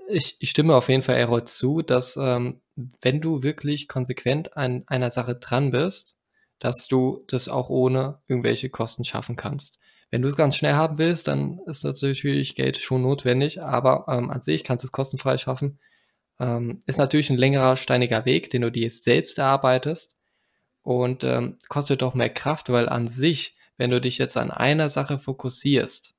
ich, 0.08 0.38
ich 0.40 0.50
stimme 0.50 0.76
auf 0.76 0.90
jeden 0.90 1.04
Fall 1.04 1.16
Errol 1.16 1.44
zu, 1.46 1.82
dass 1.82 2.18
ähm, 2.18 2.62
wenn 3.02 3.22
du 3.22 3.44
wirklich 3.44 3.88
konsequent 3.88 4.58
an 4.58 4.84
einer 4.88 5.10
Sache 5.10 5.36
dran 5.36 5.72
bist, 5.72 6.15
dass 6.60 6.88
du 6.88 7.24
das 7.28 7.50
auch 7.50 7.70
ohne 7.70 8.20
irgendwelche 8.28 8.70
Kosten 8.70 9.04
schaffen 9.04 9.36
kannst. 9.36 9.80
Wenn 10.12 10.22
du 10.22 10.28
es 10.28 10.38
ganz 10.38 10.56
schnell 10.56 10.74
haben 10.74 10.98
willst, 10.98 11.28
dann 11.28 11.60
ist 11.66 11.84
natürlich 11.84 12.56
Geld 12.56 12.78
schon 12.78 13.02
notwendig, 13.02 13.62
aber 13.62 14.06
ähm, 14.08 14.30
an 14.30 14.42
sich 14.42 14.64
kannst 14.64 14.84
du 14.84 14.88
es 14.88 14.92
kostenfrei 14.92 15.38
schaffen. 15.38 15.80
Ähm, 16.40 16.82
ist 16.86 16.98
natürlich 16.98 17.30
ein 17.30 17.38
längerer, 17.38 17.76
steiniger 17.76 18.26
Weg, 18.26 18.50
den 18.50 18.62
du 18.62 18.72
dir 18.72 18.90
selbst 18.90 19.38
erarbeitest 19.38 20.16
und 20.84 21.24
ähm, 21.24 21.58
kostet 21.70 22.04
auch 22.04 22.14
mehr 22.14 22.30
Kraft, 22.30 22.70
weil 22.70 22.88
an 22.88 23.08
sich, 23.08 23.58
wenn 23.78 23.90
du 23.90 24.00
dich 24.00 24.18
jetzt 24.18 24.38
an 24.38 24.52
einer 24.52 24.90
Sache 24.90 25.20
fokussierst, 25.20 26.14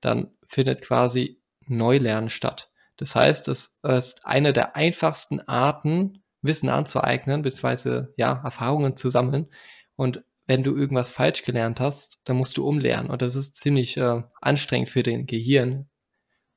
dann 0.00 0.30
findet 0.46 0.82
quasi 0.82 1.40
Neulernen 1.66 2.28
statt. 2.28 2.70
Das 2.96 3.14
heißt, 3.14 3.48
es 3.48 3.80
ist 3.82 4.24
eine 4.24 4.52
der 4.52 4.76
einfachsten 4.76 5.40
Arten, 5.40 6.22
Wissen 6.42 6.68
anzueignen, 6.68 7.42
beziehungsweise 7.42 8.12
ja, 8.16 8.40
Erfahrungen 8.44 8.96
zu 8.96 9.10
sammeln. 9.10 9.48
Und 9.96 10.24
wenn 10.46 10.62
du 10.62 10.76
irgendwas 10.76 11.10
falsch 11.10 11.44
gelernt 11.44 11.80
hast, 11.80 12.18
dann 12.24 12.36
musst 12.36 12.56
du 12.56 12.66
umlernen. 12.66 13.10
Und 13.10 13.22
das 13.22 13.36
ist 13.36 13.56
ziemlich 13.56 13.96
äh, 13.96 14.22
anstrengend 14.40 14.90
für 14.90 15.02
den 15.02 15.26
Gehirn. 15.26 15.88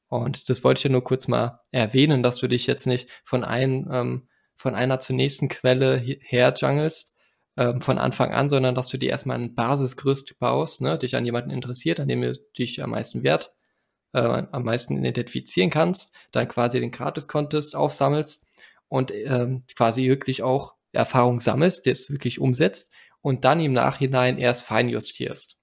Und 0.07 0.49
das 0.49 0.63
wollte 0.63 0.79
ich 0.79 0.83
ja 0.85 0.89
nur 0.89 1.03
kurz 1.03 1.27
mal 1.27 1.61
erwähnen, 1.71 2.23
dass 2.23 2.37
du 2.37 2.47
dich 2.47 2.67
jetzt 2.67 2.87
nicht 2.87 3.09
von, 3.23 3.43
ein, 3.43 3.87
ähm, 3.91 4.27
von 4.55 4.75
einer 4.75 4.99
zur 4.99 5.15
nächsten 5.15 5.49
Quelle 5.49 5.97
her 5.97 6.53
jungelst, 6.57 7.15
ähm, 7.57 7.81
von 7.81 7.97
Anfang 7.97 8.33
an, 8.33 8.49
sondern 8.49 8.75
dass 8.75 8.89
du 8.89 8.97
dir 8.97 9.09
erstmal 9.09 9.37
ein 9.37 9.55
Basisgerüst 9.55 10.37
baust, 10.39 10.81
ne, 10.81 10.97
dich 10.97 11.15
an 11.15 11.25
jemanden 11.25 11.51
interessiert, 11.51 11.99
an 11.99 12.07
dem 12.07 12.21
du 12.21 12.33
dich 12.57 12.83
am 12.83 12.91
meisten 12.91 13.23
wert, 13.23 13.53
äh, 14.13 14.19
am 14.19 14.63
meisten 14.63 14.97
identifizieren 14.97 15.69
kannst, 15.69 16.15
dann 16.31 16.47
quasi 16.47 16.79
den 16.79 16.91
Gratis-Contest 16.91 17.75
aufsammelst 17.75 18.47
und 18.87 19.11
ähm, 19.13 19.63
quasi 19.75 20.07
wirklich 20.09 20.43
auch 20.43 20.73
Erfahrung 20.91 21.39
sammelst, 21.39 21.87
das 21.87 22.09
wirklich 22.09 22.39
umsetzt 22.39 22.91
und 23.25 23.43
dann 23.43 23.59
im 23.59 23.73
Nachhinein 23.73 24.37
erst 24.37 24.65
feinjustierst. 24.65 25.57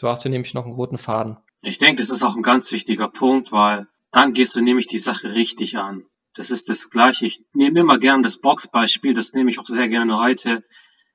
So 0.00 0.08
hast 0.08 0.24
du 0.24 0.30
nämlich 0.30 0.54
noch 0.54 0.64
einen 0.64 0.72
roten 0.72 0.96
Faden. 0.96 1.36
Ich 1.60 1.76
denke, 1.76 2.00
das 2.00 2.08
ist 2.08 2.22
auch 2.22 2.34
ein 2.34 2.42
ganz 2.42 2.72
wichtiger 2.72 3.08
Punkt, 3.08 3.52
weil 3.52 3.88
dann 4.10 4.32
gehst 4.32 4.56
du 4.56 4.62
nämlich 4.62 4.86
die 4.86 4.96
Sache 4.96 5.34
richtig 5.34 5.76
an. 5.76 6.06
Das 6.32 6.50
ist 6.50 6.70
das 6.70 6.88
Gleiche. 6.88 7.26
Ich 7.26 7.44
nehme 7.52 7.80
immer 7.80 7.98
gern 7.98 8.22
das 8.22 8.38
Boxbeispiel, 8.38 9.12
das 9.12 9.34
nehme 9.34 9.50
ich 9.50 9.58
auch 9.58 9.66
sehr 9.66 9.86
gerne 9.88 10.18
heute. 10.18 10.64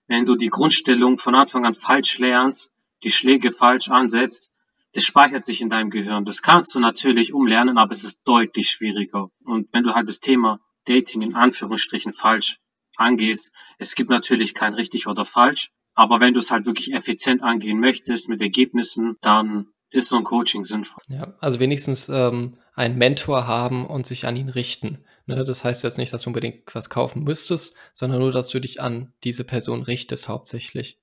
Wenn 0.05 0.25
du 0.25 0.35
die 0.35 0.49
Grundstellung 0.49 1.17
von 1.17 1.33
Anfang 1.33 1.65
an 1.65 1.73
falsch 1.73 2.19
lernst, 2.19 2.71
die 3.03 3.09
Schläge 3.09 3.51
falsch 3.51 3.89
ansetzt, 3.89 4.51
das 4.93 5.03
speichert 5.03 5.43
sich 5.43 5.59
in 5.59 5.69
deinem 5.69 5.89
Gehirn. 5.89 6.23
Das 6.23 6.43
kannst 6.43 6.75
du 6.75 6.79
natürlich 6.79 7.33
umlernen, 7.33 7.79
aber 7.79 7.93
es 7.93 8.03
ist 8.03 8.27
deutlich 8.27 8.69
schwieriger. 8.69 9.31
Und 9.43 9.73
wenn 9.73 9.83
du 9.83 9.95
halt 9.95 10.07
das 10.07 10.19
Thema 10.19 10.59
Dating 10.85 11.23
in 11.23 11.33
Anführungsstrichen 11.33 12.13
falsch 12.13 12.59
angehst, 12.95 13.51
es 13.79 13.95
gibt 13.95 14.11
natürlich 14.11 14.53
kein 14.53 14.75
richtig 14.75 15.07
oder 15.07 15.25
falsch, 15.25 15.71
aber 15.95 16.19
wenn 16.19 16.33
du 16.33 16.39
es 16.39 16.51
halt 16.51 16.65
wirklich 16.65 16.93
effizient 16.93 17.43
angehen 17.43 17.79
möchtest 17.79 18.29
mit 18.29 18.41
Ergebnissen, 18.41 19.17
dann 19.21 19.67
ist 19.91 20.09
so 20.09 20.17
ein 20.17 20.23
Coaching 20.23 20.63
sinnvoll. 20.63 21.01
Ja, 21.07 21.33
also 21.39 21.59
wenigstens 21.59 22.09
ähm, 22.09 22.57
einen 22.73 22.97
Mentor 22.97 23.47
haben 23.47 23.87
und 23.87 24.05
sich 24.05 24.25
an 24.27 24.35
ihn 24.35 24.49
richten. 24.49 25.03
Ne? 25.25 25.43
Das 25.43 25.63
heißt 25.63 25.83
jetzt 25.83 25.97
nicht, 25.97 26.13
dass 26.13 26.23
du 26.23 26.29
unbedingt 26.29 26.63
was 26.73 26.89
kaufen 26.89 27.23
müsstest, 27.23 27.75
sondern 27.93 28.19
nur, 28.19 28.31
dass 28.31 28.49
du 28.49 28.59
dich 28.59 28.81
an 28.81 29.13
diese 29.23 29.43
Person 29.43 29.81
richtest 29.81 30.27
hauptsächlich. 30.27 30.99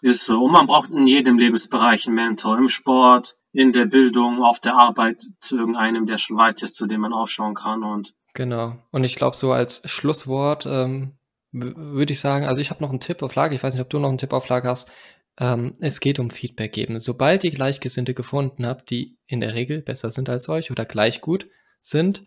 Ist 0.00 0.24
so. 0.24 0.44
Und 0.44 0.52
man 0.52 0.66
braucht 0.66 0.90
in 0.90 1.06
jedem 1.06 1.38
Lebensbereich 1.38 2.06
einen 2.06 2.14
Mentor. 2.14 2.56
Im 2.58 2.68
Sport, 2.68 3.36
in 3.52 3.72
der 3.72 3.86
Bildung, 3.86 4.42
auf 4.42 4.60
der 4.60 4.76
Arbeit 4.76 5.24
zu 5.40 5.58
irgendeinem, 5.58 6.06
der 6.06 6.18
schon 6.18 6.36
weit 6.36 6.62
ist, 6.62 6.74
zu 6.74 6.86
dem 6.86 7.00
man 7.00 7.12
aufschauen 7.12 7.54
kann. 7.54 7.82
Und 7.82 8.14
Genau. 8.34 8.76
Und 8.92 9.02
ich 9.02 9.16
glaube, 9.16 9.34
so 9.34 9.50
als 9.50 9.82
Schlusswort 9.90 10.66
ähm, 10.66 11.17
würde 11.52 12.12
ich 12.12 12.20
sagen, 12.20 12.46
also 12.46 12.60
ich 12.60 12.70
habe 12.70 12.82
noch 12.82 12.90
einen 12.90 13.00
Tipp 13.00 13.22
auf 13.22 13.34
Lager. 13.34 13.54
Ich 13.54 13.62
weiß 13.62 13.74
nicht, 13.74 13.82
ob 13.82 13.90
du 13.90 13.98
noch 13.98 14.08
einen 14.08 14.18
Tipp 14.18 14.32
auf 14.32 14.48
Lager 14.48 14.70
hast. 14.70 14.90
Ähm, 15.38 15.74
es 15.80 16.00
geht 16.00 16.18
um 16.18 16.30
Feedback 16.30 16.72
geben. 16.72 16.98
Sobald 16.98 17.44
ihr 17.44 17.50
Gleichgesinnte 17.50 18.14
gefunden 18.14 18.66
habt, 18.66 18.90
die 18.90 19.18
in 19.26 19.40
der 19.40 19.54
Regel 19.54 19.82
besser 19.82 20.10
sind 20.10 20.28
als 20.28 20.48
euch 20.48 20.70
oder 20.70 20.84
gleich 20.84 21.20
gut 21.20 21.48
sind, 21.80 22.24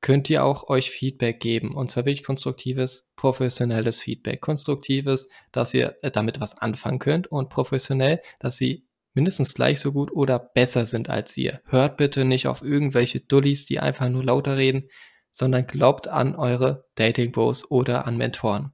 könnt 0.00 0.30
ihr 0.30 0.44
auch 0.44 0.68
euch 0.68 0.90
Feedback 0.90 1.40
geben. 1.40 1.74
Und 1.74 1.90
zwar 1.90 2.04
wirklich 2.04 2.24
konstruktives, 2.24 3.10
professionelles 3.16 4.00
Feedback. 4.00 4.40
Konstruktives, 4.40 5.28
dass 5.52 5.74
ihr 5.74 5.96
äh, 6.02 6.10
damit 6.10 6.40
was 6.40 6.56
anfangen 6.58 6.98
könnt 6.98 7.26
und 7.28 7.48
professionell, 7.48 8.20
dass 8.38 8.56
sie 8.56 8.86
mindestens 9.14 9.54
gleich 9.54 9.80
so 9.80 9.92
gut 9.92 10.12
oder 10.12 10.38
besser 10.38 10.84
sind 10.84 11.10
als 11.10 11.36
ihr. 11.36 11.60
Hört 11.64 11.96
bitte 11.96 12.24
nicht 12.24 12.46
auf 12.46 12.62
irgendwelche 12.62 13.20
Dullis, 13.20 13.66
die 13.66 13.80
einfach 13.80 14.08
nur 14.08 14.22
lauter 14.22 14.56
reden, 14.56 14.88
sondern 15.32 15.66
glaubt 15.66 16.08
an 16.08 16.34
eure 16.34 16.84
Dating 16.94 17.32
Bros 17.32 17.70
oder 17.70 18.06
an 18.06 18.16
Mentoren. 18.16 18.72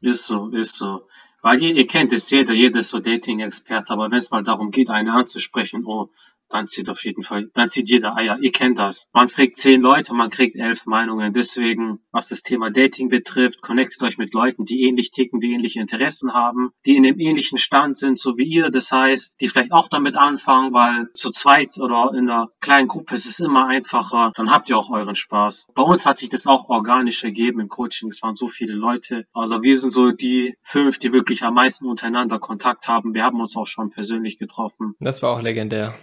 Ist 0.00 0.26
so, 0.26 0.48
ist 0.48 0.76
so. 0.76 1.08
Weil 1.42 1.62
ihr, 1.62 1.74
ihr 1.74 1.86
kennt 1.86 2.12
es 2.12 2.30
jeder, 2.30 2.54
jeder 2.54 2.80
ist 2.80 2.90
so 2.90 3.00
Dating-Experte, 3.00 3.92
aber 3.92 4.10
wenn 4.10 4.18
es 4.18 4.30
mal 4.30 4.42
darum 4.42 4.70
geht, 4.70 4.90
eine 4.90 5.12
anzusprechen, 5.12 5.84
oh, 5.84 6.10
dann 6.48 6.66
zieht 6.66 6.88
auf 6.88 7.04
jeden 7.04 7.22
Fall, 7.22 7.48
dann 7.54 7.68
zieht 7.68 7.88
jeder 7.88 8.16
Eier. 8.16 8.38
Ihr 8.40 8.52
kennt 8.52 8.78
das. 8.78 9.08
Man 9.12 9.28
fragt 9.28 9.56
zehn 9.56 9.80
Leute, 9.80 10.14
man 10.14 10.30
kriegt 10.30 10.56
elf 10.56 10.86
Meinungen. 10.86 11.32
Deswegen, 11.32 12.00
was 12.12 12.28
das 12.28 12.42
Thema 12.42 12.70
Dating 12.70 13.08
betrifft, 13.08 13.62
connectet 13.62 14.02
euch 14.02 14.18
mit 14.18 14.34
Leuten, 14.34 14.64
die 14.64 14.82
ähnlich 14.82 15.10
ticken, 15.10 15.40
die 15.40 15.52
ähnliche 15.52 15.80
Interessen 15.80 16.32
haben, 16.32 16.70
die 16.86 16.96
in 16.96 17.06
einem 17.06 17.18
ähnlichen 17.18 17.58
Stand 17.58 17.96
sind, 17.96 18.18
so 18.18 18.36
wie 18.36 18.44
ihr. 18.44 18.70
Das 18.70 18.92
heißt, 18.92 19.40
die 19.40 19.48
vielleicht 19.48 19.72
auch 19.72 19.88
damit 19.88 20.16
anfangen, 20.16 20.72
weil 20.72 21.08
zu 21.14 21.30
zweit 21.30 21.78
oder 21.78 22.10
in 22.16 22.30
einer 22.30 22.48
kleinen 22.60 22.88
Gruppe 22.88 23.14
ist 23.14 23.26
es 23.26 23.40
immer 23.40 23.66
einfacher. 23.66 24.32
Dann 24.36 24.50
habt 24.50 24.68
ihr 24.68 24.78
auch 24.78 24.90
euren 24.90 25.14
Spaß. 25.14 25.68
Bei 25.74 25.82
uns 25.82 26.06
hat 26.06 26.18
sich 26.18 26.28
das 26.28 26.46
auch 26.46 26.68
organisch 26.68 27.24
ergeben 27.24 27.60
im 27.60 27.68
Coaching. 27.68 28.10
Es 28.10 28.22
waren 28.22 28.34
so 28.34 28.48
viele 28.48 28.74
Leute. 28.74 29.26
Also 29.32 29.62
wir 29.62 29.78
sind 29.78 29.92
so 29.92 30.10
die 30.10 30.54
fünf, 30.62 30.98
die 30.98 31.12
wirklich 31.12 31.42
am 31.42 31.54
meisten 31.54 31.86
untereinander 31.86 32.38
Kontakt 32.38 32.88
haben. 32.88 33.14
Wir 33.14 33.24
haben 33.24 33.40
uns 33.40 33.56
auch 33.56 33.66
schon 33.66 33.90
persönlich 33.90 34.38
getroffen. 34.38 34.94
Das 35.00 35.22
war 35.22 35.36
auch 35.36 35.42
legendär. 35.42 35.94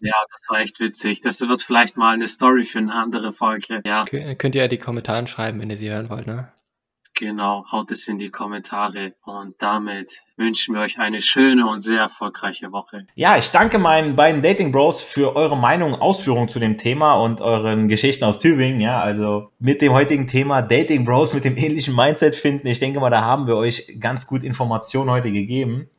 Ja, 0.00 0.14
das 0.30 0.44
war 0.48 0.60
echt 0.60 0.80
witzig. 0.80 1.20
Das 1.20 1.40
wird 1.40 1.62
vielleicht 1.62 1.96
mal 1.96 2.14
eine 2.14 2.26
Story 2.26 2.64
für 2.64 2.78
eine 2.78 2.94
andere 2.94 3.32
Folge. 3.32 3.82
Ja. 3.86 4.04
Könnt 4.04 4.54
ihr 4.54 4.62
ja 4.62 4.68
die 4.68 4.78
Kommentare 4.78 5.26
schreiben, 5.26 5.60
wenn 5.60 5.70
ihr 5.70 5.76
sie 5.76 5.90
hören 5.90 6.10
wollt, 6.10 6.26
ne? 6.26 6.52
Genau, 7.18 7.64
haut 7.72 7.90
es 7.90 8.06
in 8.06 8.18
die 8.18 8.30
Kommentare. 8.30 9.14
Und 9.24 9.56
damit 9.58 10.22
wünschen 10.36 10.76
wir 10.76 10.82
euch 10.82 11.00
eine 11.00 11.20
schöne 11.20 11.66
und 11.66 11.80
sehr 11.80 11.98
erfolgreiche 11.98 12.70
Woche. 12.70 13.08
Ja, 13.16 13.36
ich 13.36 13.50
danke 13.50 13.80
meinen 13.80 14.14
beiden 14.14 14.40
Dating 14.40 14.70
Bros 14.70 15.00
für 15.00 15.34
eure 15.34 15.56
Meinung, 15.56 15.96
Ausführungen 15.96 16.48
zu 16.48 16.60
dem 16.60 16.78
Thema 16.78 17.14
und 17.14 17.40
euren 17.40 17.88
Geschichten 17.88 18.24
aus 18.24 18.38
Tübingen. 18.38 18.80
Ja, 18.80 19.00
also 19.00 19.50
mit 19.58 19.82
dem 19.82 19.94
heutigen 19.94 20.28
Thema 20.28 20.62
Dating 20.62 21.04
Bros 21.04 21.34
mit 21.34 21.42
dem 21.42 21.56
ähnlichen 21.56 21.96
Mindset 21.96 22.36
finden. 22.36 22.68
Ich 22.68 22.78
denke 22.78 23.00
mal, 23.00 23.10
da 23.10 23.22
haben 23.22 23.48
wir 23.48 23.56
euch 23.56 23.96
ganz 23.98 24.28
gut 24.28 24.44
Informationen 24.44 25.10
heute 25.10 25.32
gegeben. 25.32 25.90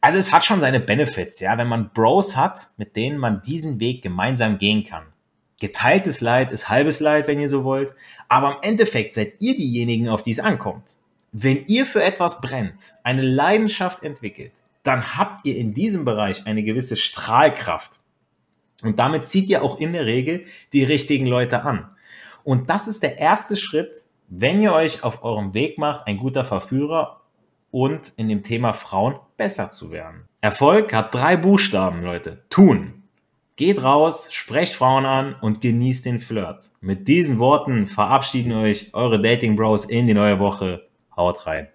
Also 0.00 0.18
es 0.18 0.32
hat 0.32 0.44
schon 0.44 0.60
seine 0.60 0.80
Benefits, 0.80 1.40
ja, 1.40 1.58
wenn 1.58 1.68
man 1.68 1.90
Bros 1.90 2.36
hat, 2.36 2.70
mit 2.76 2.96
denen 2.96 3.18
man 3.18 3.42
diesen 3.42 3.80
Weg 3.80 4.02
gemeinsam 4.02 4.58
gehen 4.58 4.84
kann. 4.84 5.04
Geteiltes 5.60 6.22
Leid 6.22 6.50
ist 6.52 6.70
halbes 6.70 7.00
Leid, 7.00 7.28
wenn 7.28 7.38
ihr 7.38 7.50
so 7.50 7.64
wollt, 7.64 7.94
aber 8.28 8.52
im 8.52 8.62
Endeffekt 8.62 9.12
seid 9.12 9.34
ihr 9.40 9.54
diejenigen, 9.54 10.08
auf 10.08 10.22
die 10.22 10.30
es 10.30 10.40
ankommt. 10.40 10.96
Wenn 11.32 11.58
ihr 11.66 11.84
für 11.84 12.02
etwas 12.02 12.40
brennt, 12.40 12.94
eine 13.04 13.22
Leidenschaft 13.22 14.02
entwickelt, 14.02 14.52
dann 14.82 15.16
habt 15.18 15.44
ihr 15.44 15.56
in 15.56 15.74
diesem 15.74 16.06
Bereich 16.06 16.46
eine 16.46 16.62
gewisse 16.62 16.96
Strahlkraft. 16.96 18.00
Und 18.82 18.98
damit 18.98 19.26
zieht 19.26 19.48
ihr 19.50 19.62
auch 19.62 19.78
in 19.78 19.92
der 19.92 20.06
Regel 20.06 20.44
die 20.72 20.82
richtigen 20.82 21.26
Leute 21.26 21.62
an. 21.62 21.90
Und 22.42 22.70
das 22.70 22.88
ist 22.88 23.02
der 23.02 23.18
erste 23.18 23.56
Schritt, 23.56 24.06
wenn 24.28 24.62
ihr 24.62 24.72
euch 24.72 25.04
auf 25.04 25.22
eurem 25.22 25.52
Weg 25.52 25.76
macht, 25.76 26.06
ein 26.06 26.16
guter 26.16 26.44
Verführer 26.46 27.20
und 27.70 28.12
in 28.16 28.28
dem 28.28 28.42
Thema 28.42 28.72
Frauen 28.72 29.16
besser 29.40 29.70
zu 29.70 29.90
werden. 29.90 30.28
Erfolg 30.42 30.92
hat 30.92 31.14
drei 31.14 31.34
Buchstaben, 31.34 32.02
Leute. 32.02 32.44
Tun. 32.50 33.04
Geht 33.56 33.82
raus, 33.82 34.28
sprecht 34.30 34.74
Frauen 34.74 35.06
an 35.06 35.34
und 35.40 35.62
genießt 35.62 36.04
den 36.04 36.20
Flirt. 36.20 36.70
Mit 36.82 37.08
diesen 37.08 37.38
Worten 37.38 37.86
verabschieden 37.86 38.52
euch 38.52 38.90
eure 38.92 39.18
Dating 39.18 39.56
Bros 39.56 39.86
in 39.86 40.06
die 40.06 40.12
neue 40.12 40.38
Woche. 40.38 40.86
Haut 41.16 41.46
rein. 41.46 41.68